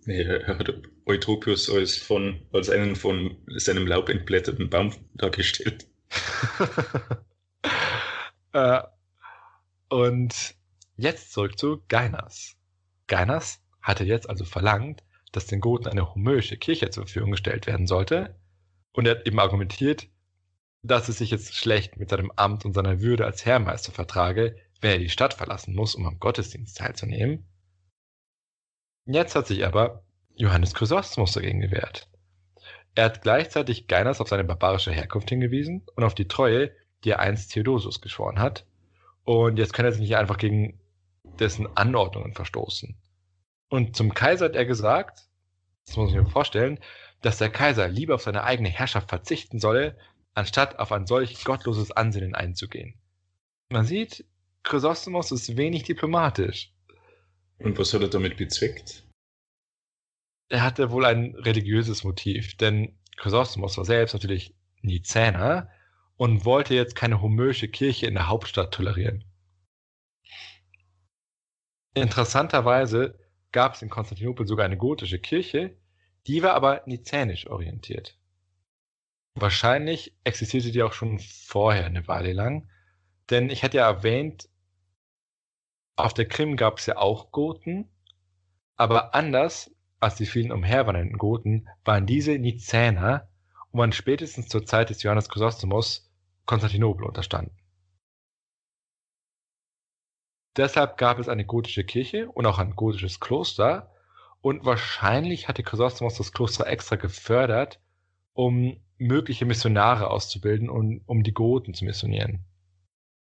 Nee, 0.07 0.21
er 0.21 0.59
hat 0.59 0.71
Eutropius 1.07 1.71
als, 1.71 1.97
von, 1.97 2.47
als 2.53 2.69
einen 2.69 2.95
von 2.95 3.39
seinem 3.57 3.87
Laub 3.87 4.11
entblätterten 4.11 4.69
Baum 4.69 4.93
dargestellt. 5.15 5.87
äh, 8.53 8.83
und 9.89 10.57
jetzt 10.99 11.33
zurück 11.33 11.59
zu 11.59 11.83
Gainas. 11.89 12.55
Gainas 13.07 13.63
hatte 13.81 14.05
jetzt 14.05 14.29
also 14.29 14.45
verlangt, 14.45 15.03
dass 15.37 15.47
den 15.47 15.61
Goten 15.61 15.89
eine 15.89 16.15
homöische 16.15 16.57
Kirche 16.57 16.91
zur 16.91 17.05
Verfügung 17.05 17.33
gestellt 17.33 17.67
werden 17.67 17.87
sollte. 17.87 18.39
Und 18.93 19.07
er 19.07 19.17
hat 19.17 19.27
eben 19.27 19.41
argumentiert, 19.41 20.09
dass 20.83 21.09
es 21.09 21.19
sich 21.19 21.31
jetzt 21.31 21.55
schlecht 21.55 21.97
mit 21.97 22.11
seinem 22.11 22.31
Amt 22.37 22.65
und 22.65 22.75
seiner 22.75 23.01
Würde 23.01 23.25
als 23.25 23.45
Herrmeister 23.45 23.93
vertrage, 23.93 24.57
wenn 24.81 24.93
er 24.93 24.99
die 24.99 25.09
Stadt 25.09 25.35
verlassen 25.35 25.75
muss, 25.75 25.95
um 25.95 26.07
am 26.07 26.21
Gottesdienst 26.21 26.77
teilzunehmen. 26.77 27.47
Jetzt 29.07 29.35
hat 29.35 29.47
sich 29.47 29.67
aber 29.67 30.05
Johannes 30.35 30.75
Chrysostom 30.75 31.27
dagegen 31.33 31.61
gewehrt. 31.61 32.09
Er 32.95 33.07
hat 33.07 33.23
gleichzeitig 33.23 33.89
Gainas 33.89 34.21
auf 34.21 34.29
seine 34.29 34.45
barbarische 34.45 34.93
Herkunft 34.93 35.29
hingewiesen 35.29 35.85
und 35.97 36.05
auf 36.05 36.15
die 36.15 36.29
Treue, 36.29 36.71
die 37.03 37.11
er 37.11 37.21
einst 37.21 37.53
Theodosius 37.53 38.01
geschworen 38.01 38.39
hat. 38.39 38.67
Und 39.25 39.59
jetzt 39.59 39.73
kann 39.73 39.85
er 39.85 39.93
sich 39.93 40.01
nicht 40.01 40.17
einfach 40.17 40.39
gegen 40.39 40.79
dessen 41.39 41.67
Anordnungen 41.77 42.35
verstoßen. 42.35 42.97
Und 43.75 43.97
zum 43.97 44.15
Kaiser 44.15 44.45
hat 44.45 44.55
er 44.55 44.67
gesagt, 44.67 45.29
das 45.85 45.97
muss 45.97 46.11
ich 46.11 46.15
mir 46.15 46.27
vorstellen, 46.27 46.79
dass 47.23 47.39
der 47.39 47.51
Kaiser 47.51 47.89
lieber 47.89 48.15
auf 48.15 48.23
seine 48.23 48.45
eigene 48.45 48.69
Herrschaft 48.69 49.09
verzichten 49.09 49.59
solle, 49.59 49.99
anstatt 50.33 50.79
auf 50.79 50.93
ein 50.93 51.09
solch 51.09 51.43
gottloses 51.43 51.91
Ansinnen 51.91 52.37
einzugehen. 52.37 52.95
Man 53.71 53.85
sieht, 53.85 54.27
Chrysostomos 54.63 55.33
ist 55.33 55.57
wenig 55.57 55.83
diplomatisch. 55.83 56.73
Und 57.59 57.77
was 57.77 57.93
hat 57.93 58.03
er 58.03 58.09
damit 58.09 58.37
bezweckt? 58.37 59.03
Er 60.51 60.63
hatte 60.63 60.93
wohl 60.93 61.05
ein 61.05 61.35
religiöses 61.35 62.05
Motiv, 62.05 62.57
denn 62.57 62.97
Chrysostomos 63.17 63.77
war 63.77 63.85
selbst 63.85 64.13
natürlich 64.13 64.55
Nizäner 64.83 65.69
und 66.15 66.45
wollte 66.45 66.77
jetzt 66.77 66.95
keine 66.95 67.21
homöische 67.21 67.67
Kirche 67.67 68.07
in 68.07 68.15
der 68.15 68.29
Hauptstadt 68.29 68.73
tolerieren. 68.73 69.25
Interessanterweise 71.95 73.19
gab 73.55 73.75
es 73.75 73.83
in 73.83 73.89
Konstantinopel 73.89 74.47
sogar 74.49 74.67
eine 74.67 74.77
gotische 74.77 75.21
Kirche, 75.21 75.77
die 76.27 76.43
war 76.43 76.55
aber 76.55 76.83
nizänisch 76.87 77.47
orientiert. 77.47 78.19
Wahrscheinlich 79.37 80.17
existierte 80.25 80.73
die 80.73 80.83
auch 80.83 80.93
schon 80.93 81.21
vorher 81.21 81.87
eine 81.87 82.09
Weile 82.09 82.33
lang, 82.33 82.69
denn 83.31 83.51
ich 83.51 83.63
hatte 83.63 83.77
ja 83.77 83.89
erwähnt, 83.89 84.49
auf 85.95 86.13
der 86.13 86.27
Krim 86.27 86.57
gab 86.57 86.79
es 86.79 86.87
ja 86.87 86.97
auch 86.97 87.31
Goten, 87.31 87.89
aber 88.75 89.15
anders 89.15 89.71
als 90.01 90.17
die 90.17 90.27
vielen 90.27 90.51
umherwandernden 90.51 91.17
Goten 91.17 91.69
waren 91.85 92.07
diese 92.07 92.33
Nizäner 92.33 93.29
und 93.71 93.79
waren 93.79 93.93
spätestens 93.93 94.49
zur 94.49 94.67
Zeit 94.67 94.91
des 94.91 95.05
Johannes 95.05 95.29
Chrysostomos 95.29 96.11
Konstantinopel 96.45 97.07
unterstanden. 97.07 97.57
Deshalb 100.57 100.97
gab 100.97 101.19
es 101.19 101.29
eine 101.29 101.45
gotische 101.45 101.85
Kirche 101.85 102.31
und 102.31 102.47
auch 102.47 102.59
ein 102.59 102.77
gotisches 102.77 103.19
Kloster 103.19 103.91
und 104.41 104.65
wahrscheinlich 104.65 105.49
hatte 105.49 105.63
Chrysostomos 105.63 106.17
das 106.17 106.33
Kloster 106.33 106.67
extra 106.67 106.97
gefördert, 106.97 107.81
um 108.35 108.81
mögliche 108.99 109.47
Missionare 109.47 110.11
auszubilden 110.11 110.69
und 110.69 111.03
um 111.07 111.23
die 111.25 111.33
Goten 111.33 111.75
zu 111.75 111.85
missionieren. 111.85 112.45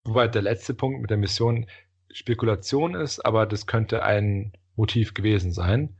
Wobei 0.05 0.27
der 0.27 0.41
letzte 0.41 0.73
Punkt 0.73 1.01
mit 1.01 1.09
der 1.09 1.17
Mission 1.17 1.67
Spekulation 2.11 2.95
ist, 2.95 3.25
aber 3.25 3.45
das 3.45 3.67
könnte 3.67 4.03
ein 4.03 4.53
Motiv 4.75 5.13
gewesen 5.13 5.51
sein. 5.51 5.97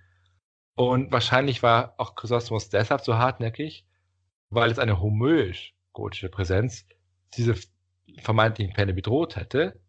Und 0.75 1.12
wahrscheinlich 1.12 1.63
war 1.63 1.96
auch 1.98 2.15
Chrysostomos 2.15 2.69
deshalb 2.69 3.01
so 3.01 3.15
hartnäckig, 3.15 3.86
weil 4.50 4.72
es 4.72 4.79
eine 4.79 5.01
homöisch-gotische 5.01 6.29
Präsenz 6.29 6.86
diese 7.34 7.55
vermeintlichen 8.19 8.74
Pläne 8.74 8.93
bedroht 8.93 9.36
hätte, 9.36 9.79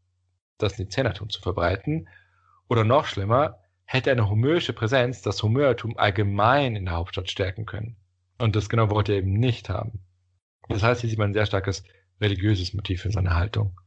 das 0.59 0.79
Nizenatum 0.79 1.31
zu 1.31 1.41
verbreiten. 1.41 2.09
Oder 2.69 2.85
noch 2.85 3.07
schlimmer, 3.07 3.61
hätte 3.85 4.11
eine 4.11 4.29
homöische 4.29 4.75
Präsenz 4.75 5.23
das 5.23 5.43
Homöertum 5.43 5.97
allgemein 5.97 6.77
in 6.77 6.85
der 6.85 6.95
Hauptstadt 6.95 7.31
stärken 7.31 7.65
können. 7.65 7.97
Und 8.38 8.55
das 8.55 8.69
genau 8.69 8.90
wollte 8.90 9.12
er 9.12 9.18
eben 9.18 9.33
nicht 9.33 9.71
haben. 9.71 10.05
Das 10.68 10.83
heißt, 10.83 11.01
hier 11.01 11.11
sieht 11.11 11.18
man 11.18 11.31
ein 11.31 11.35
sehr 11.35 11.47
starkes 11.47 11.85
religiöses 12.21 12.75
Motiv 12.75 13.05
in 13.05 13.12
seiner 13.12 13.35
Haltung. 13.35 13.81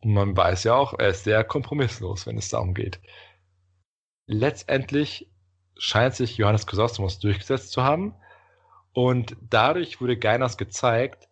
Und 0.00 0.12
man 0.12 0.36
weiß 0.36 0.64
ja 0.64 0.74
auch, 0.74 0.96
er 0.98 1.08
ist 1.08 1.24
sehr 1.24 1.42
kompromisslos, 1.42 2.26
wenn 2.26 2.38
es 2.38 2.48
darum 2.48 2.74
geht. 2.74 3.00
Letztendlich 4.26 5.28
scheint 5.76 6.14
sich 6.14 6.36
Johannes 6.36 6.66
Chrysostomos 6.66 7.18
durchgesetzt 7.18 7.72
zu 7.72 7.82
haben 7.82 8.14
und 8.92 9.36
dadurch 9.40 10.00
wurde 10.00 10.16
Gainas 10.16 10.56
gezeigt, 10.56 11.28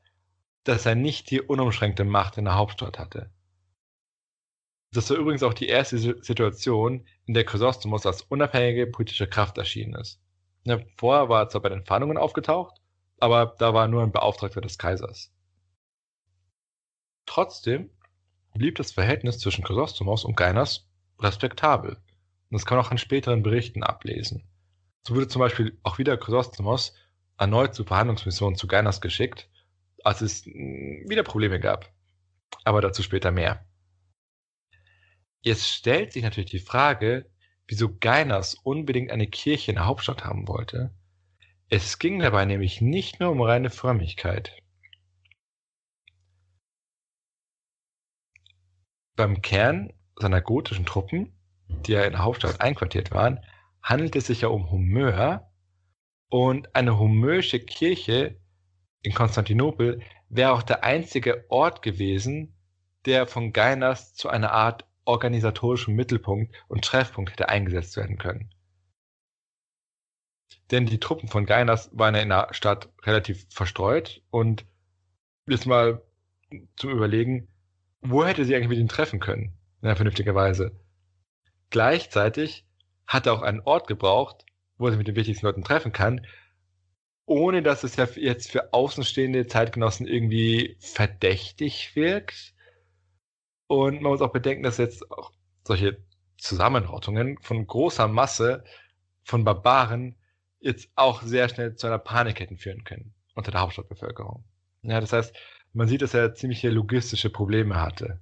dass 0.64 0.86
er 0.86 0.94
nicht 0.94 1.30
die 1.30 1.40
unumschränkte 1.40 2.04
Macht 2.04 2.38
in 2.38 2.46
der 2.46 2.56
Hauptstadt 2.56 2.98
hatte. 2.98 3.30
Das 4.92 5.10
war 5.10 5.16
übrigens 5.16 5.42
auch 5.42 5.54
die 5.54 5.68
erste 5.68 5.98
Situation, 5.98 7.06
in 7.26 7.34
der 7.34 7.44
Chrysostomos 7.44 8.06
als 8.06 8.22
unabhängige 8.22 8.86
politische 8.86 9.26
Kraft 9.26 9.58
erschienen 9.58 9.94
ist. 9.94 10.20
Ja, 10.64 10.80
vorher 10.96 11.28
war 11.28 11.42
er 11.42 11.48
zwar 11.48 11.62
bei 11.62 11.68
den 11.68 11.84
Verhandlungen 11.84 12.18
aufgetaucht, 12.18 12.80
aber 13.18 13.54
da 13.58 13.74
war 13.74 13.84
er 13.84 13.88
nur 13.88 14.02
ein 14.02 14.12
Beauftragter 14.12 14.60
des 14.60 14.78
Kaisers. 14.78 15.32
Trotzdem 17.26 17.90
blieb 18.54 18.76
das 18.76 18.92
Verhältnis 18.92 19.38
zwischen 19.38 19.64
Chrysostomos 19.64 20.24
und 20.24 20.36
Gainas 20.36 20.88
respektabel. 21.20 21.90
Und 21.90 22.52
das 22.54 22.64
kann 22.64 22.78
man 22.78 22.86
auch 22.86 22.90
an 22.90 22.98
späteren 22.98 23.42
Berichten 23.42 23.82
ablesen. 23.82 24.48
So 25.06 25.14
wurde 25.14 25.28
zum 25.28 25.40
Beispiel 25.40 25.78
auch 25.82 25.98
wieder 25.98 26.16
Chrysostomos 26.16 26.94
erneut 27.38 27.74
zu 27.74 27.84
Verhandlungsmissionen 27.84 28.56
zu 28.56 28.66
Gainas 28.66 29.00
geschickt, 29.00 29.48
als 30.04 30.20
es 30.20 30.44
hm, 30.46 31.04
wieder 31.08 31.22
Probleme 31.22 31.60
gab. 31.60 31.92
Aber 32.64 32.80
dazu 32.80 33.02
später 33.02 33.30
mehr. 33.30 33.65
Jetzt 35.40 35.68
stellt 35.68 36.12
sich 36.12 36.22
natürlich 36.22 36.50
die 36.50 36.58
Frage, 36.58 37.30
wieso 37.66 37.96
Gainas 37.96 38.54
unbedingt 38.54 39.10
eine 39.10 39.26
Kirche 39.26 39.70
in 39.70 39.76
der 39.76 39.86
Hauptstadt 39.86 40.24
haben 40.24 40.48
wollte. 40.48 40.94
Es 41.68 41.98
ging 41.98 42.20
dabei 42.20 42.44
nämlich 42.44 42.80
nicht 42.80 43.20
nur 43.20 43.30
um 43.30 43.40
reine 43.42 43.70
Frömmigkeit. 43.70 44.56
Beim 49.16 49.42
Kern 49.42 49.92
seiner 50.16 50.40
gotischen 50.40 50.86
Truppen, 50.86 51.32
die 51.68 51.92
ja 51.92 52.04
in 52.04 52.12
der 52.12 52.22
Hauptstadt 52.22 52.60
einquartiert 52.60 53.10
waren, 53.10 53.40
handelt 53.82 54.14
es 54.14 54.26
sich 54.26 54.42
ja 54.42 54.48
um 54.48 54.70
Homöer 54.70 55.50
und 56.28 56.74
eine 56.74 56.98
homöische 56.98 57.60
Kirche 57.60 58.38
in 59.02 59.14
Konstantinopel 59.14 60.02
wäre 60.28 60.52
auch 60.52 60.62
der 60.62 60.84
einzige 60.84 61.46
Ort 61.48 61.82
gewesen, 61.82 62.56
der 63.04 63.26
von 63.26 63.52
Gainas 63.52 64.14
zu 64.14 64.28
einer 64.28 64.52
Art 64.52 64.85
organisatorischen 65.06 65.94
Mittelpunkt 65.94 66.54
und 66.68 66.84
Treffpunkt 66.84 67.32
hätte 67.32 67.48
eingesetzt 67.48 67.96
werden 67.96 68.18
können. 68.18 68.50
Denn 70.70 70.86
die 70.86 71.00
Truppen 71.00 71.28
von 71.28 71.46
Gainas 71.46 71.90
waren 71.92 72.14
ja 72.14 72.20
in 72.20 72.28
der 72.28 72.48
Stadt 72.50 72.88
relativ 73.02 73.46
verstreut 73.50 74.22
und 74.30 74.66
jetzt 75.46 75.66
mal 75.66 76.02
zum 76.76 76.90
Überlegen, 76.90 77.48
wo 78.00 78.24
hätte 78.24 78.44
sie 78.44 78.54
eigentlich 78.54 78.68
mit 78.68 78.78
ihnen 78.78 78.88
treffen 78.88 79.20
können? 79.20 79.52
In 79.80 79.88
einer 79.88 79.96
vernünftigen 79.96 80.34
Weise. 80.34 80.72
Gleichzeitig 81.70 82.66
hat 83.06 83.26
er 83.26 83.34
auch 83.34 83.42
einen 83.42 83.60
Ort 83.60 83.86
gebraucht, 83.86 84.44
wo 84.78 84.86
er 84.86 84.92
sich 84.92 84.98
mit 84.98 85.08
den 85.08 85.16
wichtigsten 85.16 85.46
Leuten 85.46 85.64
treffen 85.64 85.92
kann, 85.92 86.26
ohne 87.26 87.62
dass 87.62 87.84
es 87.84 87.96
ja 87.96 88.06
jetzt 88.16 88.50
für 88.50 88.72
außenstehende 88.72 89.46
Zeitgenossen 89.46 90.06
irgendwie 90.06 90.76
verdächtig 90.80 91.94
wirkt. 91.96 92.54
Und 93.68 94.00
man 94.02 94.12
muss 94.12 94.20
auch 94.20 94.32
bedenken, 94.32 94.62
dass 94.62 94.78
jetzt 94.78 95.10
auch 95.10 95.32
solche 95.64 95.98
Zusammenrottungen 96.38 97.38
von 97.40 97.66
großer 97.66 98.08
Masse 98.08 98.64
von 99.24 99.44
Barbaren 99.44 100.16
jetzt 100.60 100.90
auch 100.94 101.22
sehr 101.22 101.48
schnell 101.48 101.74
zu 101.74 101.86
einer 101.86 101.98
Panik 101.98 102.40
hätten 102.40 102.58
führen 102.58 102.84
können 102.84 103.14
unter 103.34 103.50
der 103.50 103.60
Hauptstadtbevölkerung. 103.60 104.44
Ja, 104.82 105.00
das 105.00 105.12
heißt, 105.12 105.34
man 105.72 105.88
sieht, 105.88 106.02
dass 106.02 106.14
er 106.14 106.34
ziemliche 106.34 106.70
logistische 106.70 107.30
Probleme 107.30 107.80
hatte. 107.80 108.20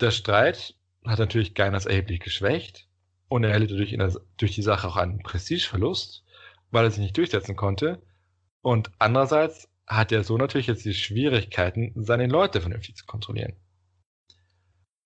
Der 0.00 0.10
Streit 0.10 0.74
hat 1.06 1.18
natürlich 1.18 1.54
Gainas 1.54 1.86
erheblich 1.86 2.20
geschwächt 2.20 2.88
und 3.28 3.44
er 3.44 3.50
erlitt 3.52 3.70
durch, 3.70 3.96
durch 4.36 4.54
die 4.54 4.62
Sache 4.62 4.88
auch 4.88 4.96
einen 4.96 5.22
Prestigeverlust, 5.22 6.24
weil 6.70 6.84
er 6.84 6.90
sich 6.90 7.00
nicht 7.00 7.16
durchsetzen 7.16 7.56
konnte. 7.56 8.02
Und 8.62 8.90
andererseits 8.98 9.69
hat 9.90 10.12
er 10.12 10.22
so 10.22 10.38
natürlich 10.38 10.68
jetzt 10.68 10.84
die 10.84 10.94
Schwierigkeiten, 10.94 11.92
seine 11.96 12.28
Leute 12.28 12.60
vernünftig 12.60 12.94
zu 12.94 13.04
kontrollieren. 13.06 13.56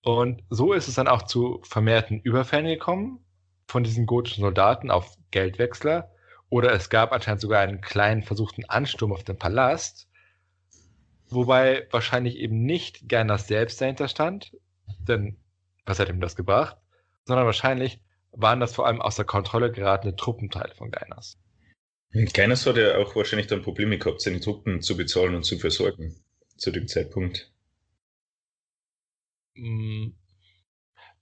Und 0.02 0.42
so 0.50 0.74
ist 0.74 0.88
es 0.88 0.94
dann 0.94 1.08
auch 1.08 1.22
zu 1.22 1.62
vermehrten 1.64 2.20
Überfällen 2.20 2.66
gekommen 2.66 3.24
von 3.66 3.82
diesen 3.82 4.04
gotischen 4.04 4.42
Soldaten 4.42 4.90
auf 4.90 5.16
Geldwechsler. 5.30 6.12
Oder 6.50 6.72
es 6.72 6.90
gab 6.90 7.12
anscheinend 7.12 7.40
sogar 7.40 7.62
einen 7.62 7.80
kleinen 7.80 8.22
versuchten 8.22 8.66
Ansturm 8.66 9.12
auf 9.12 9.24
den 9.24 9.38
Palast, 9.38 10.06
wobei 11.30 11.88
wahrscheinlich 11.90 12.36
eben 12.36 12.62
nicht 12.64 13.08
Gerners 13.08 13.48
selbst 13.48 13.80
dahinter 13.80 14.08
stand, 14.08 14.54
denn 15.08 15.38
was 15.86 15.98
hat 15.98 16.10
ihm 16.10 16.20
das 16.20 16.36
gebracht, 16.36 16.76
sondern 17.24 17.46
wahrscheinlich 17.46 18.02
waren 18.32 18.60
das 18.60 18.74
vor 18.74 18.86
allem 18.86 19.00
außer 19.00 19.24
Kontrolle 19.24 19.72
geratene 19.72 20.14
Truppenteile 20.14 20.74
von 20.74 20.90
Gainas. 20.90 21.38
Keines 22.32 22.64
hat 22.64 22.76
ja 22.76 22.96
auch 22.98 23.16
wahrscheinlich 23.16 23.48
dann 23.48 23.62
Probleme 23.62 23.98
gehabt, 23.98 24.20
seine 24.20 24.38
Truppen 24.38 24.80
zu 24.80 24.96
bezahlen 24.96 25.34
und 25.34 25.42
zu 25.42 25.58
versorgen 25.58 26.14
zu 26.56 26.70
dem 26.70 26.86
Zeitpunkt. 26.86 27.52
Mm, 29.56 30.10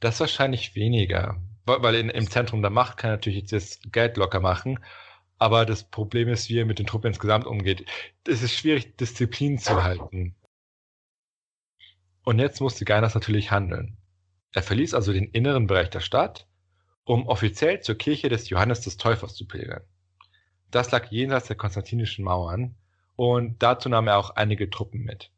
das 0.00 0.20
wahrscheinlich 0.20 0.74
weniger. 0.74 1.40
Weil 1.64 1.94
in, 1.94 2.10
im 2.10 2.28
Zentrum 2.28 2.60
der 2.60 2.70
Macht 2.70 2.98
kann 2.98 3.12
natürlich 3.12 3.40
jetzt 3.40 3.52
das 3.52 3.80
Geld 3.90 4.16
locker 4.18 4.40
machen. 4.40 4.84
Aber 5.38 5.64
das 5.64 5.84
Problem 5.84 6.28
ist, 6.28 6.50
wie 6.50 6.58
er 6.58 6.66
mit 6.66 6.78
den 6.78 6.86
Truppen 6.86 7.08
insgesamt 7.08 7.46
umgeht. 7.46 7.86
Es 8.26 8.42
ist 8.42 8.54
schwierig, 8.54 8.96
Disziplin 8.96 9.58
zu 9.58 9.82
halten. 9.82 10.36
Und 12.24 12.38
jetzt 12.38 12.60
musste 12.60 12.84
Gainas 12.84 13.14
natürlich 13.14 13.50
handeln. 13.50 13.96
Er 14.52 14.62
verließ 14.62 14.92
also 14.94 15.12
den 15.12 15.30
inneren 15.30 15.66
Bereich 15.66 15.90
der 15.90 16.00
Stadt, 16.00 16.46
um 17.04 17.26
offiziell 17.26 17.80
zur 17.80 17.96
Kirche 17.96 18.28
des 18.28 18.50
Johannes 18.50 18.82
des 18.82 18.98
Täufers 18.98 19.34
zu 19.34 19.46
pilgern. 19.46 19.82
Das 20.72 20.90
lag 20.90 21.10
jenseits 21.10 21.46
der 21.46 21.56
konstantinischen 21.56 22.24
Mauern 22.24 22.74
und 23.14 23.62
dazu 23.62 23.88
nahm 23.88 24.08
er 24.08 24.16
auch 24.18 24.30
einige 24.30 24.70
Truppen 24.70 25.02
mit. 25.04 25.30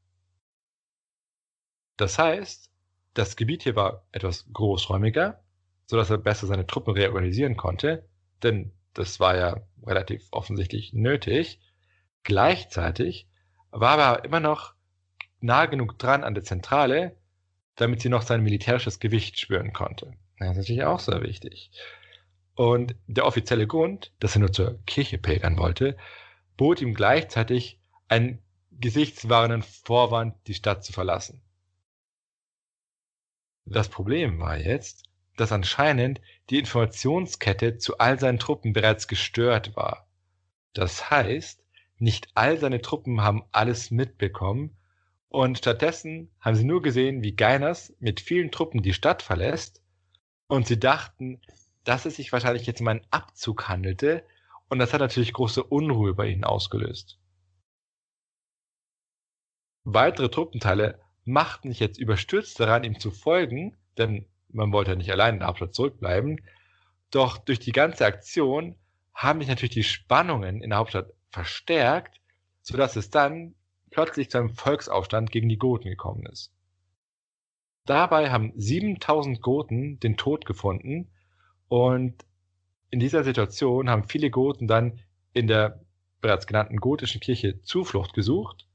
Das 1.96 2.18
heißt, 2.18 2.70
das 3.14 3.36
Gebiet 3.36 3.64
hier 3.64 3.76
war 3.76 4.06
etwas 4.12 4.46
großräumiger, 4.52 5.42
sodass 5.86 6.10
er 6.10 6.18
besser 6.18 6.46
seine 6.46 6.66
Truppen 6.66 6.94
reorganisieren 6.94 7.56
konnte, 7.56 8.08
denn 8.42 8.72
das 8.94 9.18
war 9.18 9.36
ja 9.36 9.60
relativ 9.84 10.28
offensichtlich 10.30 10.92
nötig. 10.92 11.60
Gleichzeitig 12.22 13.28
war 13.70 13.98
er 13.98 14.06
aber 14.06 14.24
immer 14.24 14.40
noch 14.40 14.74
nah 15.40 15.66
genug 15.66 15.98
dran 15.98 16.22
an 16.22 16.34
der 16.34 16.44
Zentrale, 16.44 17.16
damit 17.74 18.00
sie 18.00 18.08
noch 18.08 18.22
sein 18.22 18.42
militärisches 18.42 19.00
Gewicht 19.00 19.38
spüren 19.40 19.72
konnte. 19.72 20.12
Das 20.38 20.52
ist 20.52 20.56
natürlich 20.58 20.84
auch 20.84 21.00
sehr 21.00 21.22
wichtig. 21.22 21.72
Und 22.54 22.94
der 23.06 23.26
offizielle 23.26 23.66
Grund, 23.66 24.12
dass 24.20 24.36
er 24.36 24.40
nur 24.40 24.52
zur 24.52 24.78
Kirche 24.86 25.18
pilgern 25.18 25.58
wollte, 25.58 25.96
bot 26.56 26.80
ihm 26.80 26.94
gleichzeitig 26.94 27.80
einen 28.08 28.38
gesichtswahrenden 28.70 29.62
Vorwand, 29.62 30.36
die 30.46 30.54
Stadt 30.54 30.84
zu 30.84 30.92
verlassen. 30.92 31.42
Das 33.66 33.88
Problem 33.88 34.40
war 34.40 34.58
jetzt, 34.58 35.04
dass 35.36 35.52
anscheinend 35.52 36.20
die 36.50 36.58
Informationskette 36.58 37.78
zu 37.78 37.98
all 37.98 38.20
seinen 38.20 38.38
Truppen 38.38 38.72
bereits 38.72 39.08
gestört 39.08 39.74
war. 39.74 40.06
Das 40.74 41.10
heißt, 41.10 41.64
nicht 41.98 42.28
all 42.34 42.58
seine 42.58 42.82
Truppen 42.82 43.22
haben 43.22 43.44
alles 43.52 43.90
mitbekommen 43.90 44.76
und 45.28 45.58
stattdessen 45.58 46.30
haben 46.40 46.56
sie 46.56 46.64
nur 46.64 46.82
gesehen, 46.82 47.22
wie 47.22 47.34
Gainas 47.34 47.94
mit 47.98 48.20
vielen 48.20 48.50
Truppen 48.50 48.82
die 48.82 48.92
Stadt 48.92 49.22
verlässt 49.22 49.82
und 50.46 50.66
sie 50.66 50.78
dachten, 50.78 51.40
dass 51.84 52.06
es 52.06 52.16
sich 52.16 52.32
wahrscheinlich 52.32 52.66
jetzt 52.66 52.80
um 52.80 52.88
einen 52.88 53.06
Abzug 53.10 53.68
handelte 53.68 54.24
und 54.68 54.78
das 54.78 54.92
hat 54.92 55.00
natürlich 55.00 55.32
große 55.32 55.62
Unruhe 55.62 56.14
bei 56.14 56.26
ihnen 56.26 56.44
ausgelöst. 56.44 57.18
Weitere 59.84 60.30
Truppenteile 60.30 61.00
machten 61.24 61.68
sich 61.68 61.80
jetzt 61.80 61.98
überstürzt 61.98 62.58
daran, 62.58 62.84
ihm 62.84 62.98
zu 62.98 63.10
folgen, 63.10 63.76
denn 63.98 64.26
man 64.48 64.72
wollte 64.72 64.92
ja 64.92 64.96
nicht 64.96 65.12
allein 65.12 65.34
in 65.34 65.40
der 65.40 65.48
Hauptstadt 65.48 65.74
zurückbleiben. 65.74 66.40
Doch 67.10 67.38
durch 67.38 67.58
die 67.58 67.72
ganze 67.72 68.06
Aktion 68.06 68.76
haben 69.12 69.40
sich 69.40 69.48
natürlich 69.48 69.74
die 69.74 69.84
Spannungen 69.84 70.62
in 70.62 70.70
der 70.70 70.78
Hauptstadt 70.78 71.12
verstärkt, 71.28 72.20
sodass 72.62 72.96
es 72.96 73.10
dann 73.10 73.54
plötzlich 73.90 74.30
zu 74.30 74.38
einem 74.38 74.50
Volksaufstand 74.50 75.30
gegen 75.30 75.48
die 75.48 75.58
Goten 75.58 75.88
gekommen 75.88 76.26
ist. 76.26 76.52
Dabei 77.84 78.30
haben 78.30 78.52
7000 78.56 79.42
Goten 79.42 80.00
den 80.00 80.16
Tod 80.16 80.46
gefunden 80.46 81.10
und 81.68 82.14
in 82.90 83.00
dieser 83.00 83.24
Situation 83.24 83.90
haben 83.90 84.05
viele 84.05 84.31
Goten 84.31 84.66
dann 84.66 85.00
in 85.33 85.46
der 85.46 85.81
bereits 86.20 86.46
genannten 86.46 86.79
gotischen 86.79 87.20
Kirche 87.20 87.61
Zuflucht 87.62 88.14
gesucht 88.14 88.66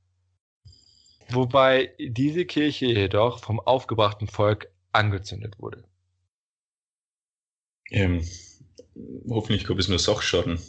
wobei 1.30 1.94
diese 2.00 2.46
Kirche 2.46 2.88
jedoch 2.88 3.40
vom 3.40 3.60
aufgebrachten 3.60 4.28
Volk 4.28 4.72
angezündet 4.92 5.60
wurde. 5.60 5.84
Ähm, 7.92 8.24
hoffentlich 9.30 9.66
gab 9.66 9.78
es 9.78 9.88
nur 9.88 10.00
Sachschaden. 10.00 10.60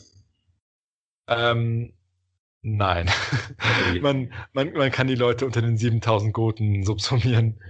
Ähm, 1.26 1.92
nein. 2.62 3.10
man, 4.00 4.32
man, 4.52 4.72
man 4.72 4.90
kann 4.90 5.06
die 5.06 5.14
Leute 5.14 5.46
unter 5.46 5.62
den 5.62 5.76
7000 5.76 6.32
Goten 6.32 6.84
subsumieren. 6.84 7.60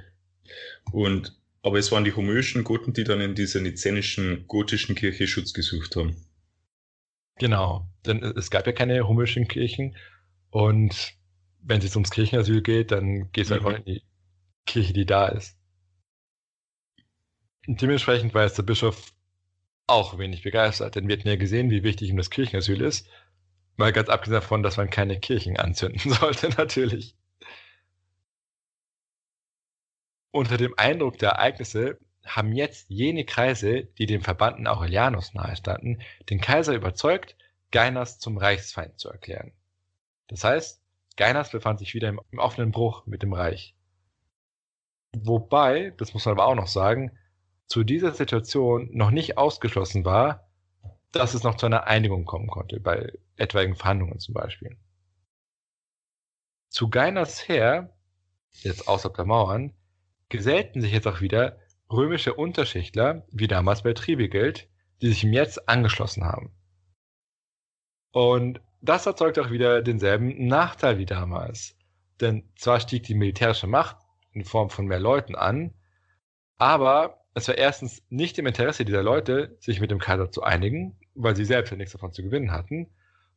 Und, 0.92 1.39
aber 1.62 1.78
es 1.78 1.92
waren 1.92 2.04
die 2.04 2.14
homöischen 2.14 2.64
Goten, 2.64 2.92
die 2.92 3.04
dann 3.04 3.20
in 3.20 3.34
dieser 3.34 3.60
nizänischen 3.60 4.46
gotischen 4.46 4.94
Kirche 4.94 5.26
Schutz 5.26 5.52
gesucht 5.52 5.96
haben. 5.96 6.16
Genau, 7.38 7.86
denn 8.06 8.22
es 8.22 8.50
gab 8.50 8.66
ja 8.66 8.72
keine 8.72 9.06
homöischen 9.06 9.48
Kirchen 9.48 9.96
und 10.50 11.14
wenn 11.62 11.78
es 11.78 11.84
jetzt 11.84 11.96
ums 11.96 12.10
Kirchenasyl 12.10 12.62
geht, 12.62 12.90
dann 12.90 13.30
geht 13.32 13.44
es 13.44 13.50
mhm. 13.50 13.56
einfach 13.56 13.78
in 13.78 13.84
die 13.84 14.02
Kirche, 14.66 14.92
die 14.92 15.06
da 15.06 15.28
ist. 15.28 15.56
Und 17.66 17.80
dementsprechend 17.80 18.34
war 18.34 18.44
jetzt 18.44 18.58
der 18.58 18.62
Bischof 18.62 19.12
auch 19.86 20.18
wenig 20.18 20.42
begeistert, 20.42 20.94
denn 20.94 21.08
wir 21.08 21.16
hatten 21.16 21.28
ja 21.28 21.36
gesehen, 21.36 21.70
wie 21.70 21.82
wichtig 21.82 22.08
ihm 22.08 22.16
das 22.16 22.30
Kirchenasyl 22.30 22.80
ist. 22.80 23.08
Mal 23.76 23.92
ganz 23.92 24.08
abgesehen 24.08 24.40
davon, 24.40 24.62
dass 24.62 24.76
man 24.76 24.90
keine 24.90 25.18
Kirchen 25.18 25.56
anzünden 25.56 26.12
sollte, 26.20 26.48
natürlich. 26.50 27.16
Unter 30.32 30.56
dem 30.56 30.74
Eindruck 30.76 31.18
der 31.18 31.30
Ereignisse 31.30 31.98
haben 32.24 32.52
jetzt 32.52 32.88
jene 32.88 33.24
Kreise, 33.24 33.84
die 33.84 34.06
dem 34.06 34.22
Verbannten 34.22 34.66
Aurelianus 34.66 35.34
nahestanden, 35.34 36.02
den 36.28 36.40
Kaiser 36.40 36.74
überzeugt, 36.74 37.36
Gainas 37.70 38.18
zum 38.18 38.36
Reichsfeind 38.36 38.98
zu 38.98 39.08
erklären. 39.08 39.52
Das 40.28 40.44
heißt, 40.44 40.82
Gainas 41.16 41.50
befand 41.50 41.80
sich 41.80 41.94
wieder 41.94 42.08
im, 42.08 42.20
offenen 42.38 42.70
Bruch 42.70 43.06
mit 43.06 43.22
dem 43.22 43.32
Reich. 43.32 43.74
Wobei, 45.16 45.90
das 45.98 46.14
muss 46.14 46.24
man 46.24 46.32
aber 46.32 46.46
auch 46.46 46.54
noch 46.54 46.68
sagen, 46.68 47.18
zu 47.66 47.82
dieser 47.82 48.12
Situation 48.12 48.88
noch 48.92 49.10
nicht 49.10 49.36
ausgeschlossen 49.38 50.04
war, 50.04 50.48
dass 51.10 51.34
es 51.34 51.42
noch 51.42 51.56
zu 51.56 51.66
einer 51.66 51.86
Einigung 51.88 52.24
kommen 52.24 52.48
konnte, 52.48 52.78
bei 52.78 53.12
etwaigen 53.36 53.74
Verhandlungen 53.74 54.20
zum 54.20 54.34
Beispiel. 54.34 54.76
Zu 56.68 56.88
Gainas 56.88 57.48
Heer, 57.48 57.92
jetzt 58.52 58.86
außerhalb 58.86 59.16
der 59.16 59.24
Mauern, 59.24 59.74
gesellten 60.30 60.80
sich 60.80 60.92
jetzt 60.92 61.06
auch 61.06 61.20
wieder 61.20 61.58
römische 61.90 62.32
Unterschichtler, 62.32 63.26
wie 63.30 63.48
damals 63.48 63.82
bei 63.82 63.92
Tribigild, 63.92 64.68
die 65.02 65.08
sich 65.08 65.24
ihm 65.24 65.32
jetzt 65.32 65.68
angeschlossen 65.68 66.24
haben. 66.24 66.54
Und 68.12 68.60
das 68.80 69.06
erzeugt 69.06 69.38
auch 69.38 69.50
wieder 69.50 69.82
denselben 69.82 70.46
Nachteil 70.46 70.98
wie 70.98 71.06
damals. 71.06 71.76
Denn 72.20 72.48
zwar 72.56 72.80
stieg 72.80 73.02
die 73.02 73.14
militärische 73.14 73.66
Macht 73.66 73.96
in 74.32 74.44
Form 74.44 74.70
von 74.70 74.86
mehr 74.86 75.00
Leuten 75.00 75.34
an, 75.34 75.74
aber 76.56 77.24
es 77.34 77.48
war 77.48 77.56
erstens 77.56 78.02
nicht 78.08 78.38
im 78.38 78.46
Interesse 78.46 78.84
dieser 78.84 79.02
Leute, 79.02 79.56
sich 79.60 79.80
mit 79.80 79.90
dem 79.90 79.98
Kaiser 79.98 80.30
zu 80.30 80.42
einigen, 80.42 80.98
weil 81.14 81.36
sie 81.36 81.44
selbst 81.44 81.70
ja 81.70 81.76
nichts 81.76 81.92
davon 81.92 82.12
zu 82.12 82.22
gewinnen 82.22 82.52
hatten. 82.52 82.90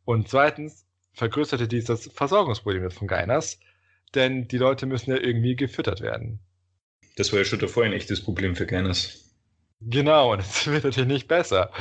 Und 0.06 0.30
zweitens 0.30 0.86
vergrößerte 1.14 1.68
dies 1.68 1.86
das 1.86 2.08
Versorgungsproblem 2.08 2.90
von 2.92 3.08
Gainas, 3.08 3.60
denn 4.16 4.48
die 4.48 4.58
Leute 4.58 4.86
müssen 4.86 5.12
ja 5.12 5.18
irgendwie 5.18 5.56
gefüttert 5.56 6.02
werden. 6.02 6.40
Das 7.16 7.32
war 7.32 7.40
ja 7.40 7.46
schon 7.46 7.60
davor 7.60 7.84
ein 7.84 7.94
echtes 7.94 8.24
Problem 8.24 8.56
für 8.56 8.66
Gainas. 8.66 9.36
Genau, 9.82 10.34
und 10.34 10.40
es 10.40 10.68
wird 10.68 10.84
natürlich 10.84 11.08
nicht 11.08 11.28
besser. 11.28 11.72